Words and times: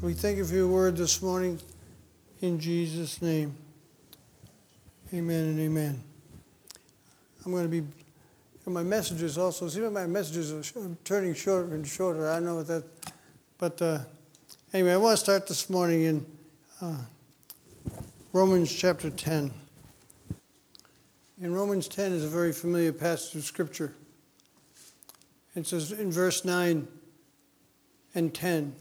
We 0.00 0.12
thank 0.12 0.36
you 0.36 0.44
for 0.44 0.54
your 0.54 0.68
word 0.68 0.96
this 0.96 1.20
morning 1.20 1.58
in 2.40 2.60
Jesus' 2.60 3.20
name. 3.20 3.56
Amen 5.12 5.44
and 5.46 5.58
amen. 5.58 6.00
I'm 7.44 7.50
going 7.50 7.64
to 7.64 7.68
be, 7.68 7.84
my 8.64 8.84
messages 8.84 9.36
also, 9.36 9.66
see 9.66 9.80
my 9.80 10.06
messages 10.06 10.52
are 10.52 10.96
turning 11.02 11.34
shorter 11.34 11.74
and 11.74 11.84
shorter. 11.84 12.30
I 12.30 12.38
know 12.38 12.62
that, 12.62 12.84
but 13.58 13.82
uh, 13.82 13.98
anyway, 14.72 14.92
I 14.92 14.98
want 14.98 15.18
to 15.18 15.24
start 15.24 15.48
this 15.48 15.68
morning 15.68 16.02
in 16.04 16.26
uh, 16.80 16.98
Romans 18.32 18.72
chapter 18.72 19.10
10. 19.10 19.50
In 21.42 21.52
Romans 21.52 21.88
10 21.88 22.12
is 22.12 22.24
a 22.24 22.28
very 22.28 22.52
familiar 22.52 22.92
passage 22.92 23.34
of 23.34 23.44
Scripture. 23.44 23.92
It 25.56 25.66
says 25.66 25.90
in 25.90 26.12
verse 26.12 26.44
9 26.44 26.86
and 28.14 28.32
10 28.32 28.76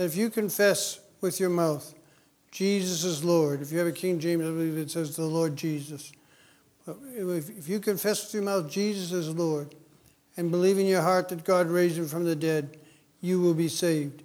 that 0.00 0.06
if 0.06 0.16
you 0.16 0.30
confess 0.30 0.98
with 1.20 1.38
your 1.38 1.50
mouth 1.50 1.92
Jesus 2.50 3.04
is 3.04 3.22
Lord, 3.22 3.60
if 3.60 3.70
you 3.70 3.76
have 3.76 3.86
a 3.86 3.92
King 3.92 4.18
James, 4.18 4.42
I 4.42 4.46
believe 4.46 4.78
it 4.78 4.90
says 4.90 5.14
the 5.14 5.26
Lord 5.26 5.56
Jesus. 5.56 6.10
But 6.86 6.96
if 7.14 7.68
you 7.68 7.80
confess 7.80 8.24
with 8.24 8.32
your 8.32 8.42
mouth 8.42 8.70
Jesus 8.70 9.12
is 9.12 9.28
Lord 9.28 9.74
and 10.38 10.50
believe 10.50 10.78
in 10.78 10.86
your 10.86 11.02
heart 11.02 11.28
that 11.28 11.44
God 11.44 11.66
raised 11.66 11.98
him 11.98 12.08
from 12.08 12.24
the 12.24 12.34
dead, 12.34 12.78
you 13.20 13.42
will 13.42 13.52
be 13.52 13.68
saved. 13.68 14.22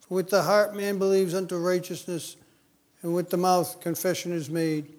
For 0.00 0.16
with 0.16 0.28
the 0.28 0.42
heart 0.42 0.74
man 0.74 0.98
believes 0.98 1.34
unto 1.34 1.56
righteousness, 1.56 2.34
and 3.02 3.14
with 3.14 3.30
the 3.30 3.36
mouth 3.36 3.80
confession 3.80 4.32
is 4.32 4.50
made 4.50 4.92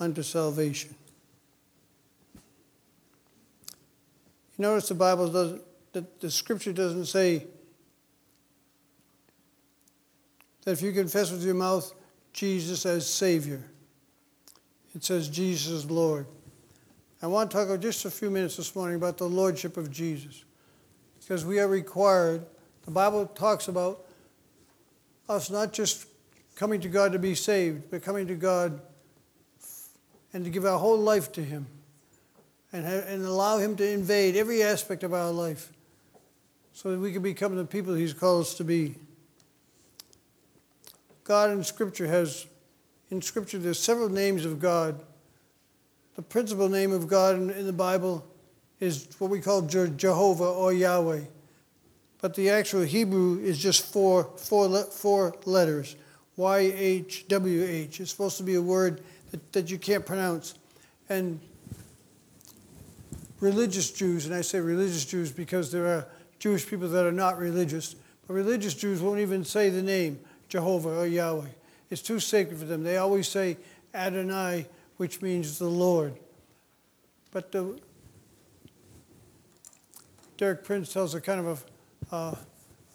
unto 0.00 0.22
salvation. 0.22 0.94
You 4.56 4.62
notice 4.62 4.88
the 4.88 4.94
Bible 4.94 5.28
does 5.28 5.60
that 5.92 6.18
the 6.22 6.30
scripture 6.30 6.72
doesn't 6.72 7.04
say 7.04 7.46
that 10.66 10.72
if 10.72 10.82
you 10.82 10.90
confess 10.90 11.30
with 11.30 11.44
your 11.44 11.54
mouth 11.54 11.94
Jesus 12.32 12.84
as 12.84 13.08
Savior, 13.08 13.62
it 14.96 15.04
says 15.04 15.28
Jesus 15.28 15.88
Lord. 15.88 16.26
I 17.22 17.28
want 17.28 17.52
to 17.52 17.56
talk 17.56 17.80
just 17.80 18.04
a 18.04 18.10
few 18.10 18.30
minutes 18.30 18.56
this 18.56 18.74
morning 18.74 18.96
about 18.96 19.16
the 19.16 19.28
Lordship 19.28 19.76
of 19.76 19.92
Jesus. 19.92 20.44
Because 21.20 21.44
we 21.44 21.60
are 21.60 21.68
required, 21.68 22.44
the 22.84 22.90
Bible 22.90 23.26
talks 23.26 23.68
about 23.68 24.06
us 25.28 25.50
not 25.50 25.72
just 25.72 26.08
coming 26.56 26.80
to 26.80 26.88
God 26.88 27.12
to 27.12 27.20
be 27.20 27.36
saved, 27.36 27.88
but 27.88 28.02
coming 28.02 28.26
to 28.26 28.34
God 28.34 28.80
and 30.32 30.44
to 30.44 30.50
give 30.50 30.64
our 30.64 30.80
whole 30.80 30.98
life 30.98 31.30
to 31.32 31.44
Him 31.44 31.68
and, 32.72 32.84
and 32.84 33.24
allow 33.24 33.58
Him 33.58 33.76
to 33.76 33.88
invade 33.88 34.34
every 34.34 34.64
aspect 34.64 35.04
of 35.04 35.14
our 35.14 35.30
life 35.30 35.72
so 36.72 36.90
that 36.90 36.98
we 36.98 37.12
can 37.12 37.22
become 37.22 37.54
the 37.54 37.64
people 37.64 37.94
He's 37.94 38.12
called 38.12 38.42
us 38.42 38.54
to 38.54 38.64
be. 38.64 38.96
God 41.26 41.50
in 41.50 41.64
Scripture 41.64 42.06
has, 42.06 42.46
in 43.10 43.20
Scripture, 43.20 43.58
there's 43.58 43.80
several 43.80 44.08
names 44.08 44.44
of 44.44 44.60
God. 44.60 45.02
The 46.14 46.22
principal 46.22 46.68
name 46.68 46.92
of 46.92 47.08
God 47.08 47.34
in, 47.34 47.50
in 47.50 47.66
the 47.66 47.72
Bible 47.72 48.24
is 48.78 49.08
what 49.18 49.28
we 49.28 49.40
call 49.40 49.62
Jehovah 49.62 50.44
or 50.44 50.72
Yahweh. 50.72 51.22
But 52.20 52.34
the 52.36 52.50
actual 52.50 52.82
Hebrew 52.82 53.40
is 53.40 53.58
just 53.58 53.92
four, 53.92 54.30
four, 54.36 54.84
four 54.84 55.34
letters 55.44 55.96
Y 56.36 56.58
H 56.58 57.26
W 57.28 57.64
H. 57.64 58.00
It's 58.00 58.10
supposed 58.10 58.36
to 58.36 58.42
be 58.44 58.54
a 58.54 58.62
word 58.62 59.02
that, 59.32 59.52
that 59.52 59.70
you 59.70 59.78
can't 59.78 60.06
pronounce. 60.06 60.54
And 61.08 61.40
religious 63.40 63.90
Jews, 63.90 64.26
and 64.26 64.34
I 64.34 64.42
say 64.42 64.60
religious 64.60 65.04
Jews 65.04 65.32
because 65.32 65.72
there 65.72 65.86
are 65.86 66.06
Jewish 66.38 66.68
people 66.68 66.88
that 66.88 67.04
are 67.04 67.12
not 67.12 67.36
religious, 67.38 67.96
but 68.28 68.34
religious 68.34 68.74
Jews 68.74 69.00
won't 69.00 69.18
even 69.18 69.44
say 69.44 69.70
the 69.70 69.82
name. 69.82 70.20
Jehovah 70.48 71.00
or 71.00 71.06
Yahweh. 71.06 71.48
It's 71.90 72.02
too 72.02 72.20
sacred 72.20 72.58
for 72.58 72.64
them. 72.64 72.82
They 72.82 72.96
always 72.96 73.28
say 73.28 73.56
Adonai, 73.94 74.66
which 74.96 75.22
means 75.22 75.58
the 75.58 75.68
Lord. 75.68 76.14
But 77.30 77.52
the, 77.52 77.78
Derek 80.36 80.64
Prince 80.64 80.92
tells 80.92 81.14
a 81.14 81.20
kind 81.20 81.46
of 81.46 81.64
a, 82.10 82.14
uh, 82.14 82.34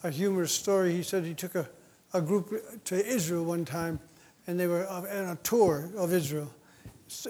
a 0.03 0.09
humorous 0.09 0.51
story. 0.51 0.94
He 0.94 1.03
said 1.03 1.25
he 1.25 1.34
took 1.34 1.56
a, 1.56 1.69
a 2.13 2.22
group 2.22 2.84
to 2.85 3.06
Israel 3.06 3.45
one 3.45 3.66
time, 3.66 4.00
and 4.47 4.59
they 4.59 4.68
were 4.68 4.88
on 4.88 5.06
a 5.06 5.38
tour 5.44 5.89
of 5.97 6.13
Israel. 6.13 6.51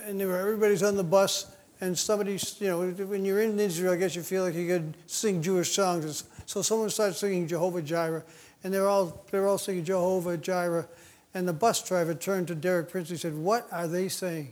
And 0.04 0.20
they 0.20 0.26
were, 0.26 0.38
everybody's 0.38 0.84
on 0.84 0.96
the 0.96 1.04
bus, 1.04 1.52
and 1.80 1.98
somebody, 1.98 2.40
you 2.60 2.68
know, 2.68 2.80
when 3.06 3.26
you're 3.26 3.42
in 3.42 3.60
Israel, 3.60 3.94
I 3.94 3.96
guess 3.96 4.16
you 4.16 4.22
feel 4.22 4.44
like 4.44 4.54
you 4.54 4.68
could 4.68 4.96
sing 5.08 5.42
Jewish 5.42 5.72
songs. 5.72 6.26
So 6.46 6.62
someone 6.62 6.90
starts 6.92 7.18
singing 7.18 7.48
Jehovah 7.48 7.82
Jireh, 7.82 8.24
and 8.64 8.74
they're 8.74 8.88
all, 8.88 9.26
they're 9.32 9.48
all 9.48 9.58
singing 9.58 9.86
Jehovah 9.86 10.38
Jireh. 10.38 10.88
And 11.34 11.48
the 11.48 11.54
bus 11.54 11.88
driver 11.88 12.14
turned 12.14 12.48
to 12.50 12.56
Derek 12.56 12.90
Prince 12.90 13.10
and 13.10 13.20
said, 13.20 13.36
What 13.36 13.68
are 13.72 13.88
they 13.88 14.10
saying? 14.10 14.52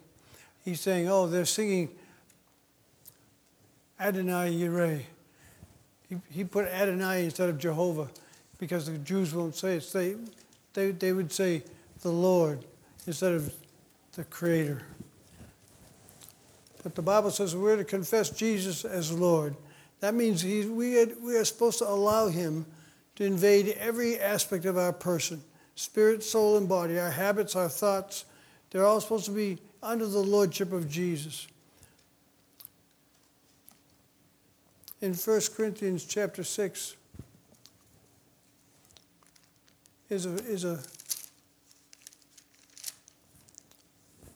He's 0.64 0.82
saying, 0.82 1.10
Oh, 1.10 1.28
they're 1.28 1.46
singing 1.46 1.90
Adonai 4.00 4.54
Yireh. 4.54 5.02
He, 6.08 6.18
he 6.32 6.44
put 6.44 6.66
Adonai 6.66 7.26
instead 7.26 7.50
of 7.50 7.58
Jehovah 7.58 8.10
because 8.58 8.86
the 8.88 8.98
Jews 8.98 9.34
won't 9.34 9.56
say 9.56 9.78
it. 9.78 9.90
They, 9.94 10.16
they, 10.74 10.92
they 10.92 11.14
would 11.14 11.32
say 11.32 11.64
the 12.02 12.12
Lord 12.12 12.64
instead 13.06 13.34
of 13.34 13.54
the 14.14 14.24
Creator. 14.24 14.82
But 16.84 16.96
the 16.96 17.02
Bible 17.02 17.32
says 17.32 17.56
we're 17.56 17.76
to 17.76 17.84
confess 17.84 18.30
Jesus 18.30 18.86
as 18.86 19.12
Lord. 19.12 19.56
That 20.00 20.14
means 20.14 20.42
he, 20.42 20.66
we, 20.66 21.06
we 21.06 21.36
are 21.36 21.44
supposed 21.44 21.80
to 21.80 21.90
allow 21.90 22.28
Him 22.28 22.66
to 23.20 23.26
invade 23.26 23.76
every 23.78 24.18
aspect 24.18 24.64
of 24.64 24.78
our 24.78 24.94
person 24.94 25.44
spirit, 25.76 26.24
soul, 26.24 26.58
and 26.58 26.70
body, 26.70 26.98
our 26.98 27.12
habits, 27.12 27.56
our 27.56 27.68
thoughts. 27.68 28.24
They're 28.72 28.86
all 28.86 29.02
supposed 29.02 29.26
to 29.26 29.32
be 29.32 29.60
under 29.84 30.08
the 30.08 30.20
lordship 30.20 30.72
of 30.72 30.90
Jesus. 30.90 31.48
In 35.02 35.14
1 35.14 35.42
Corinthians 35.56 36.06
chapter 36.06 36.44
6 36.44 36.96
is 40.10 40.26
a, 40.26 40.34
is 40.46 40.64
a 40.64 40.80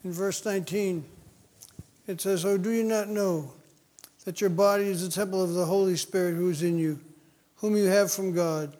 in 0.03 0.11
verse 0.11 0.43
19, 0.45 1.05
it 2.07 2.19
says, 2.19 2.43
Oh, 2.43 2.57
do 2.57 2.69
you 2.69 2.83
not 2.83 3.07
know 3.07 3.53
that 4.25 4.41
your 4.41 4.49
body 4.49 4.85
is 4.85 5.07
the 5.07 5.13
temple 5.13 5.41
of 5.41 5.53
the 5.53 5.65
Holy 5.65 5.95
Spirit 5.95 6.35
who 6.35 6.49
is 6.49 6.63
in 6.63 6.77
you? 6.77 6.99
Whom 7.63 7.77
you 7.77 7.85
have 7.85 8.11
from 8.11 8.33
God, 8.33 8.75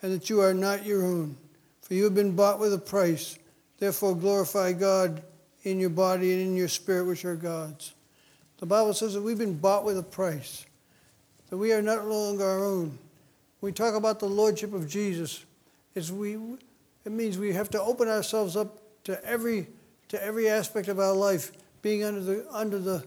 and 0.00 0.10
that 0.10 0.30
you 0.30 0.40
are 0.40 0.54
not 0.54 0.86
your 0.86 1.04
own. 1.04 1.36
For 1.82 1.92
you 1.92 2.04
have 2.04 2.14
been 2.14 2.34
bought 2.34 2.58
with 2.58 2.72
a 2.72 2.78
price. 2.78 3.38
Therefore, 3.78 4.16
glorify 4.16 4.72
God 4.72 5.22
in 5.64 5.78
your 5.78 5.90
body 5.90 6.32
and 6.32 6.40
in 6.40 6.56
your 6.56 6.68
spirit, 6.68 7.04
which 7.04 7.26
are 7.26 7.36
God's. 7.36 7.92
The 8.56 8.64
Bible 8.64 8.94
says 8.94 9.12
that 9.12 9.20
we've 9.20 9.36
been 9.36 9.58
bought 9.58 9.84
with 9.84 9.98
a 9.98 10.02
price, 10.02 10.64
that 11.50 11.58
we 11.58 11.74
are 11.74 11.82
not 11.82 12.06
longer 12.06 12.42
our 12.42 12.64
own. 12.64 12.98
We 13.60 13.70
talk 13.70 13.94
about 13.94 14.18
the 14.18 14.30
lordship 14.30 14.72
of 14.72 14.88
Jesus, 14.88 15.44
we, 15.94 16.38
it 17.04 17.12
means 17.12 17.36
we 17.36 17.52
have 17.52 17.68
to 17.72 17.82
open 17.82 18.08
ourselves 18.08 18.56
up 18.56 18.78
to 19.04 19.22
every, 19.26 19.66
to 20.08 20.24
every 20.24 20.48
aspect 20.48 20.88
of 20.88 20.98
our 20.98 21.12
life, 21.12 21.52
being 21.82 22.02
under 22.02 22.20
the, 22.20 22.46
under 22.50 22.78
the 22.78 23.04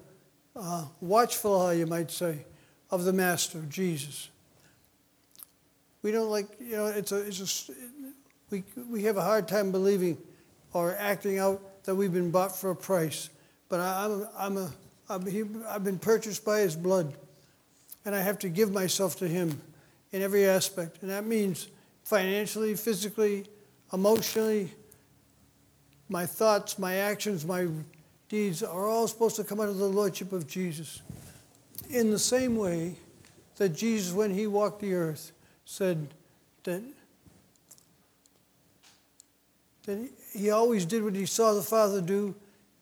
uh, 0.56 0.86
watchful 1.02 1.64
eye, 1.64 1.74
you 1.74 1.88
might 1.88 2.12
say, 2.12 2.46
of 2.92 3.06
the 3.06 3.14
Master, 3.14 3.64
Jesus 3.70 4.30
we 6.06 6.12
don't 6.12 6.30
like, 6.30 6.46
you 6.60 6.74
know, 6.74 6.86
it's 6.86 7.12
a, 7.12 7.18
it's 7.26 7.68
a, 7.68 7.74
we, 8.52 8.64
we 8.92 9.02
have 9.06 9.18
a 9.18 9.24
hard 9.24 9.48
time 9.48 9.72
believing 9.72 10.20
or 10.72 10.96
acting 11.00 11.40
out 11.40 11.84
that 11.86 11.96
we've 11.96 12.14
been 12.14 12.30
bought 12.30 12.56
for 12.56 12.70
a 12.70 12.76
price. 12.76 13.32
But 13.70 13.80
I, 13.80 14.06
I'm, 14.06 14.28
I'm 14.38 14.58
a, 14.58 14.72
I'm, 15.10 15.26
he, 15.26 15.44
I've 15.68 15.84
been 15.84 15.98
purchased 15.98 16.46
by 16.46 16.60
his 16.60 16.76
blood. 16.76 17.16
And 18.06 18.14
I 18.14 18.22
have 18.22 18.38
to 18.40 18.50
give 18.50 18.72
myself 18.72 19.18
to 19.18 19.28
him 19.28 19.60
in 20.12 20.22
every 20.22 20.46
aspect. 20.46 21.02
And 21.02 21.10
that 21.10 21.26
means 21.26 21.70
financially, 22.04 22.76
physically, 22.76 23.48
emotionally, 23.92 24.76
my 26.08 26.28
thoughts, 26.28 26.78
my 26.78 26.98
actions, 26.98 27.48
my 27.48 27.68
deeds 28.30 28.62
are 28.62 28.86
all 28.86 29.08
supposed 29.08 29.38
to 29.38 29.44
come 29.44 29.60
under 29.60 29.74
the 29.74 29.88
lordship 29.88 30.34
of 30.34 30.46
Jesus. 30.46 31.02
In 31.90 32.12
the 32.12 32.20
same 32.20 32.58
way 32.58 32.96
that 33.56 33.70
Jesus, 33.70 34.14
when 34.14 34.30
he 34.30 34.46
walked 34.46 34.82
the 34.82 34.94
earth, 34.94 35.32
said 35.66 36.08
that 36.64 36.82
that 39.86 40.10
he 40.34 40.50
always 40.50 40.86
did 40.86 41.04
what 41.04 41.16
he 41.16 41.26
saw 41.26 41.54
the 41.54 41.62
Father 41.62 42.02
do, 42.02 42.36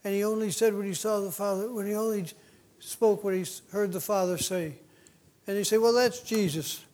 and 0.03 0.13
he 0.13 0.24
only 0.24 0.51
said 0.51 0.74
what 0.74 0.85
he 0.85 0.94
saw 0.94 1.19
the 1.19 1.31
Father, 1.31 1.71
when 1.71 1.85
he 1.85 1.94
only 1.94 2.25
spoke 2.80 3.24
what 3.24 3.33
he 3.33 3.45
heard 3.71 3.91
the 3.91 4.00
Father 4.00 4.38
say. 4.38 4.75
And 5.45 5.57
they 5.57 5.63
say, 5.63 5.77
well, 5.77 5.94
that's 5.94 6.21
Jesus. 6.21 6.85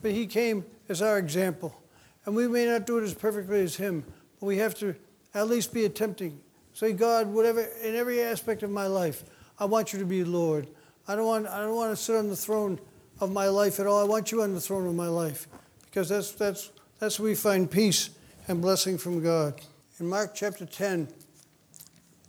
But 0.00 0.12
he 0.12 0.26
came 0.26 0.64
as 0.88 1.02
our 1.02 1.18
example. 1.18 1.78
And 2.24 2.34
we 2.34 2.48
may 2.48 2.66
not 2.66 2.86
do 2.86 2.98
it 2.98 3.02
as 3.02 3.14
perfectly 3.14 3.60
as 3.60 3.76
him, 3.76 4.04
but 4.40 4.46
we 4.46 4.56
have 4.58 4.74
to 4.76 4.94
at 5.34 5.48
least 5.48 5.74
be 5.74 5.84
attempting. 5.84 6.40
Say, 6.72 6.92
God, 6.92 7.26
whatever, 7.26 7.60
in 7.82 7.94
every 7.94 8.22
aspect 8.22 8.62
of 8.62 8.70
my 8.70 8.86
life, 8.86 9.24
I 9.58 9.66
want 9.66 9.92
you 9.92 9.98
to 9.98 10.06
be 10.06 10.24
Lord. 10.24 10.66
I 11.06 11.16
don't 11.16 11.26
want, 11.26 11.46
I 11.46 11.60
don't 11.60 11.76
want 11.76 11.90
to 11.90 12.02
sit 12.02 12.16
on 12.16 12.28
the 12.28 12.36
throne 12.36 12.80
of 13.20 13.32
my 13.32 13.48
life 13.48 13.80
at 13.80 13.86
all. 13.86 14.00
I 14.00 14.04
want 14.04 14.32
you 14.32 14.42
on 14.42 14.54
the 14.54 14.60
throne 14.60 14.86
of 14.86 14.94
my 14.94 15.08
life 15.08 15.48
because 15.86 16.08
that's, 16.08 16.32
that's, 16.32 16.70
that's 16.98 17.18
where 17.18 17.30
we 17.30 17.34
find 17.34 17.70
peace 17.70 18.10
and 18.48 18.60
blessing 18.60 18.98
from 18.98 19.22
God. 19.22 19.60
In 20.00 20.08
Mark 20.08 20.34
chapter 20.34 20.66
10 20.66 21.08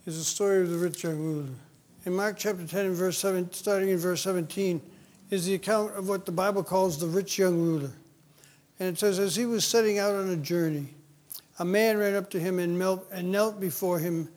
is 0.06 0.18
the 0.18 0.24
story 0.24 0.62
of 0.62 0.70
the 0.70 0.78
rich 0.78 1.04
young 1.04 1.18
ruler. 1.18 1.50
In 2.06 2.14
Mark 2.14 2.38
chapter 2.38 2.66
10 2.68 2.86
and 2.88 2.96
verse 2.96 3.18
7, 3.18 3.52
starting 3.54 3.90
in 3.90 3.98
verse 3.98 4.22
17, 4.22 4.82
is 5.30 5.46
the 5.46 5.56
account 5.56 5.96
of 5.96 6.08
what 6.08 6.26
the 6.26 6.32
Bible 6.32 6.64
calls 6.64 7.00
the 7.00 7.08
rich 7.08 7.40
young 7.40 7.58
ruler. 7.58 7.92
And 8.80 8.90
it 8.90 9.00
says, 9.00 9.20
As 9.20 9.36
he 9.36 9.46
was 9.46 9.66
setting 9.66 9.98
out 9.98 10.14
on 10.14 10.30
a 10.30 10.36
journey, 10.36 10.90
a 11.60 11.66
man 11.66 11.98
ran 11.98 12.16
up 12.16 12.30
to 12.32 12.40
him 12.40 12.60
and, 12.60 12.78
knelt, 12.78 13.08
and 13.12 13.32
knelt 13.32 13.60
before 13.60 14.00
him 14.00 14.30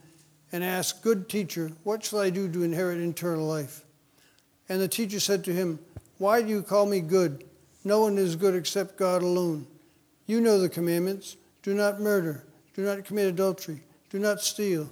and 0.52 0.62
asked, 0.62 1.02
Good 1.02 1.28
teacher, 1.28 1.72
what 1.82 2.04
shall 2.04 2.20
I 2.20 2.31
do 2.31 2.49
to 2.50 2.62
inherit 2.62 2.99
eternal 3.00 3.46
life? 3.46 3.84
And 4.69 4.81
the 4.81 4.88
teacher 4.88 5.20
said 5.20 5.44
to 5.44 5.52
him, 5.52 5.78
Why 6.18 6.42
do 6.42 6.48
you 6.48 6.62
call 6.62 6.86
me 6.86 7.00
good? 7.00 7.44
No 7.84 8.00
one 8.00 8.18
is 8.18 8.36
good 8.36 8.54
except 8.54 8.96
God 8.96 9.22
alone. 9.22 9.66
You 10.26 10.40
know 10.40 10.58
the 10.58 10.68
commandments 10.68 11.36
do 11.62 11.74
not 11.74 12.00
murder, 12.00 12.44
do 12.74 12.82
not 12.82 13.04
commit 13.04 13.26
adultery, 13.26 13.80
do 14.10 14.18
not 14.18 14.40
steal, 14.40 14.88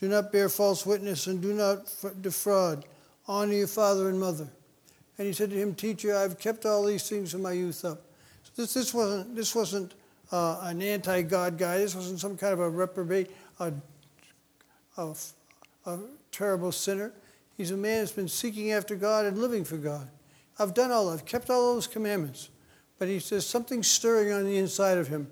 do 0.00 0.08
not 0.08 0.32
bear 0.32 0.48
false 0.48 0.84
witness, 0.84 1.26
and 1.26 1.40
do 1.40 1.52
not 1.52 1.92
defraud. 2.20 2.84
Honor 3.28 3.52
your 3.52 3.66
father 3.68 4.08
and 4.08 4.18
mother. 4.18 4.48
And 5.18 5.26
he 5.26 5.32
said 5.32 5.50
to 5.50 5.56
him, 5.56 5.74
Teacher, 5.74 6.16
I've 6.16 6.38
kept 6.38 6.66
all 6.66 6.84
these 6.84 7.08
things 7.08 7.32
from 7.32 7.42
my 7.42 7.52
youth 7.52 7.84
up. 7.84 8.02
So 8.42 8.62
this, 8.62 8.74
this 8.74 8.92
wasn't, 8.94 9.36
this 9.36 9.54
wasn't 9.54 9.94
uh, 10.32 10.58
an 10.62 10.82
anti 10.82 11.22
God 11.22 11.58
guy. 11.58 11.78
This 11.78 11.94
wasn't 11.94 12.18
some 12.18 12.36
kind 12.36 12.52
of 12.52 12.60
a 12.60 12.68
reprobate, 12.68 13.30
a, 13.60 13.72
a, 14.96 15.14
a 15.86 15.98
terrible 16.32 16.72
sinner. 16.72 17.12
He's 17.56 17.70
a 17.70 17.76
man 17.76 17.98
that's 18.00 18.12
been 18.12 18.28
seeking 18.28 18.72
after 18.72 18.96
God 18.96 19.26
and 19.26 19.38
living 19.38 19.64
for 19.64 19.76
God. 19.76 20.08
I've 20.62 20.74
done 20.74 20.90
all, 20.90 21.10
I've 21.10 21.24
kept 21.24 21.50
all 21.50 21.74
those 21.74 21.86
commandments. 21.86 22.50
But 22.98 23.08
he 23.08 23.18
says 23.18 23.46
something 23.46 23.82
stirring 23.82 24.32
on 24.32 24.44
the 24.44 24.58
inside 24.58 24.96
of 24.96 25.08
him 25.08 25.30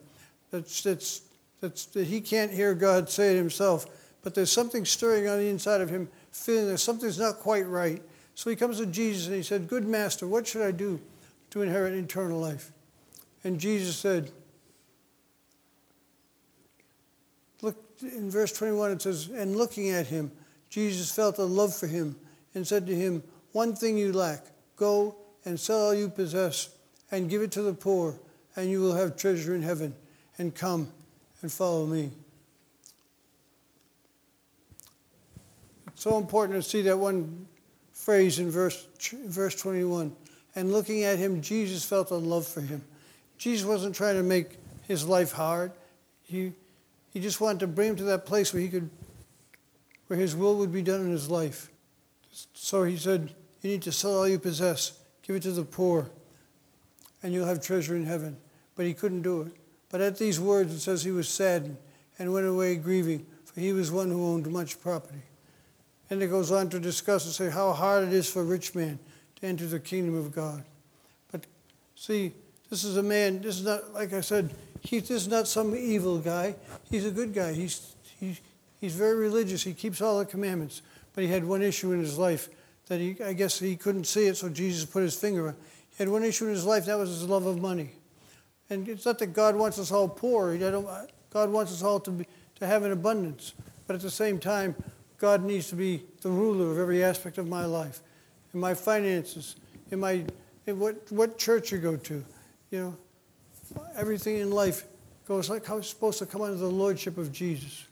that's, 0.50 0.82
that's, 0.82 1.22
that's, 1.60 1.86
that 1.86 2.06
he 2.06 2.20
can't 2.20 2.50
hear 2.50 2.74
God 2.74 3.08
say 3.08 3.34
it 3.34 3.36
himself. 3.36 3.86
But 4.22 4.34
there's 4.34 4.50
something 4.50 4.84
stirring 4.84 5.28
on 5.28 5.38
the 5.38 5.48
inside 5.48 5.80
of 5.80 5.88
him, 5.88 6.08
feeling 6.32 6.68
that 6.68 6.78
something's 6.78 7.18
not 7.18 7.36
quite 7.38 7.66
right. 7.68 8.02
So 8.34 8.50
he 8.50 8.56
comes 8.56 8.78
to 8.78 8.86
Jesus 8.86 9.26
and 9.28 9.36
he 9.36 9.42
said, 9.42 9.68
Good 9.68 9.86
master, 9.86 10.26
what 10.26 10.46
should 10.46 10.62
I 10.62 10.72
do 10.72 11.00
to 11.50 11.62
inherit 11.62 11.94
eternal 11.94 12.40
life? 12.40 12.72
And 13.44 13.58
Jesus 13.58 13.96
said, 13.96 14.30
Look 17.62 17.76
in 18.02 18.30
verse 18.30 18.52
21, 18.52 18.90
it 18.90 19.02
says, 19.02 19.28
And 19.28 19.56
looking 19.56 19.90
at 19.90 20.06
him, 20.06 20.32
Jesus 20.68 21.14
felt 21.14 21.38
a 21.38 21.44
love 21.44 21.74
for 21.74 21.86
him 21.86 22.16
and 22.54 22.66
said 22.66 22.86
to 22.86 22.94
him, 22.94 23.22
One 23.52 23.74
thing 23.74 23.96
you 23.96 24.12
lack 24.12 24.44
go 24.76 25.16
and 25.44 25.58
sell 25.58 25.86
all 25.86 25.94
you 25.94 26.08
possess 26.08 26.70
and 27.10 27.28
give 27.28 27.42
it 27.42 27.50
to 27.52 27.62
the 27.62 27.72
poor, 27.72 28.18
and 28.56 28.70
you 28.70 28.80
will 28.80 28.94
have 28.94 29.16
treasure 29.16 29.54
in 29.54 29.62
heaven. 29.62 29.94
And 30.38 30.54
come 30.54 30.90
and 31.42 31.52
follow 31.52 31.84
me. 31.84 32.10
It's 35.88 36.02
so 36.02 36.16
important 36.16 36.62
to 36.62 36.68
see 36.68 36.80
that 36.82 36.98
one 36.98 37.46
phrase 37.92 38.38
in 38.38 38.50
verse, 38.50 38.86
verse 39.26 39.54
21. 39.54 40.16
And 40.54 40.72
looking 40.72 41.04
at 41.04 41.18
him, 41.18 41.42
Jesus 41.42 41.84
felt 41.84 42.10
a 42.10 42.16
love 42.16 42.46
for 42.46 42.62
him. 42.62 42.82
Jesus 43.36 43.66
wasn't 43.66 43.94
trying 43.94 44.16
to 44.16 44.22
make 44.22 44.56
his 44.88 45.06
life 45.06 45.32
hard. 45.32 45.72
He, 46.22 46.52
he 47.12 47.20
just 47.20 47.40
wanted 47.40 47.60
to 47.60 47.66
bring 47.66 47.90
him 47.90 47.96
to 47.96 48.04
that 48.04 48.24
place 48.24 48.54
where 48.54 48.62
he 48.62 48.68
could 48.68 48.88
where 50.10 50.18
his 50.18 50.34
will 50.34 50.56
would 50.56 50.72
be 50.72 50.82
done 50.82 51.02
in 51.02 51.12
his 51.12 51.30
life. 51.30 51.70
So 52.52 52.82
he 52.82 52.96
said, 52.96 53.32
You 53.62 53.70
need 53.70 53.82
to 53.82 53.92
sell 53.92 54.18
all 54.18 54.26
you 54.26 54.40
possess, 54.40 54.98
give 55.30 55.36
it 55.36 55.42
to 55.44 55.52
the 55.52 55.62
poor, 55.62 56.10
and 57.22 57.32
you'll 57.32 57.46
have 57.46 57.62
treasure 57.62 57.94
in 57.94 58.04
heaven. 58.04 58.36
But 58.74 58.86
he 58.86 58.94
couldn't 58.94 59.22
do 59.22 59.42
it. 59.42 59.52
But 59.88 60.00
at 60.00 60.18
these 60.18 60.40
words, 60.40 60.74
it 60.74 60.80
says 60.80 61.04
he 61.04 61.12
was 61.12 61.28
saddened 61.28 61.76
and 62.18 62.32
went 62.32 62.48
away 62.48 62.74
grieving, 62.74 63.24
for 63.44 63.60
he 63.60 63.72
was 63.72 63.92
one 63.92 64.10
who 64.10 64.26
owned 64.26 64.50
much 64.50 64.80
property. 64.80 65.22
And 66.10 66.20
it 66.20 66.26
goes 66.26 66.50
on 66.50 66.68
to 66.70 66.80
discuss 66.80 67.26
and 67.26 67.32
say 67.32 67.48
how 67.48 67.72
hard 67.72 68.08
it 68.08 68.12
is 68.12 68.28
for 68.28 68.40
a 68.40 68.44
rich 68.44 68.74
man 68.74 68.98
to 69.36 69.46
enter 69.46 69.66
the 69.66 69.78
kingdom 69.78 70.16
of 70.16 70.32
God. 70.32 70.64
But 71.30 71.46
see, 71.94 72.32
this 72.68 72.82
is 72.82 72.96
a 72.96 73.02
man, 73.02 73.40
this 73.40 73.60
is 73.60 73.64
not, 73.64 73.94
like 73.94 74.12
I 74.12 74.22
said, 74.22 74.52
he, 74.80 74.98
this 74.98 75.10
is 75.10 75.28
not 75.28 75.46
some 75.46 75.76
evil 75.76 76.18
guy. 76.18 76.56
He's 76.90 77.06
a 77.06 77.12
good 77.12 77.32
guy. 77.32 77.52
He's, 77.52 77.94
he, 78.18 78.36
He's 78.80 78.94
very 78.94 79.16
religious. 79.16 79.62
He 79.62 79.74
keeps 79.74 80.00
all 80.00 80.18
the 80.18 80.24
commandments. 80.24 80.80
But 81.14 81.24
he 81.24 81.30
had 81.30 81.44
one 81.44 81.62
issue 81.62 81.92
in 81.92 82.00
his 82.00 82.18
life 82.18 82.48
that 82.90 82.98
he, 82.98 83.16
I 83.24 83.34
guess 83.34 83.60
he 83.60 83.76
couldn't 83.76 84.08
see 84.08 84.26
it, 84.26 84.36
so 84.36 84.48
Jesus 84.48 84.84
put 84.84 85.04
his 85.04 85.14
finger. 85.14 85.54
He 85.90 85.96
had 85.96 86.08
one 86.08 86.24
issue 86.24 86.46
in 86.46 86.50
his 86.50 86.64
life, 86.64 86.86
that 86.86 86.98
was 86.98 87.08
his 87.08 87.22
love 87.22 87.46
of 87.46 87.60
money. 87.60 87.90
And 88.68 88.88
it's 88.88 89.06
not 89.06 89.20
that 89.20 89.28
God 89.28 89.54
wants 89.54 89.78
us 89.78 89.92
all 89.92 90.08
poor. 90.08 90.56
God 90.56 91.50
wants 91.50 91.70
us 91.70 91.84
all 91.84 92.00
to, 92.00 92.10
be, 92.10 92.26
to 92.56 92.66
have 92.66 92.82
an 92.82 92.90
abundance. 92.90 93.54
But 93.86 93.94
at 93.94 94.02
the 94.02 94.10
same 94.10 94.40
time, 94.40 94.74
God 95.18 95.44
needs 95.44 95.68
to 95.68 95.76
be 95.76 96.02
the 96.22 96.30
ruler 96.30 96.72
of 96.72 96.78
every 96.78 97.04
aspect 97.04 97.38
of 97.38 97.46
my 97.46 97.64
life, 97.64 98.00
in 98.52 98.58
my 98.58 98.74
finances, 98.74 99.54
in 99.92 100.00
my 100.00 100.24
in 100.66 100.80
what, 100.80 100.96
what 101.12 101.38
church 101.38 101.70
you 101.70 101.78
go 101.78 101.96
to. 101.96 102.24
You 102.72 102.78
know, 102.80 102.96
everything 103.94 104.38
in 104.38 104.50
life 104.50 104.84
goes 105.28 105.48
like 105.48 105.64
how 105.64 105.76
it's 105.76 105.88
supposed 105.88 106.18
to 106.18 106.26
come 106.26 106.42
under 106.42 106.56
the 106.56 106.66
lordship 106.66 107.18
of 107.18 107.30
Jesus. 107.30 107.86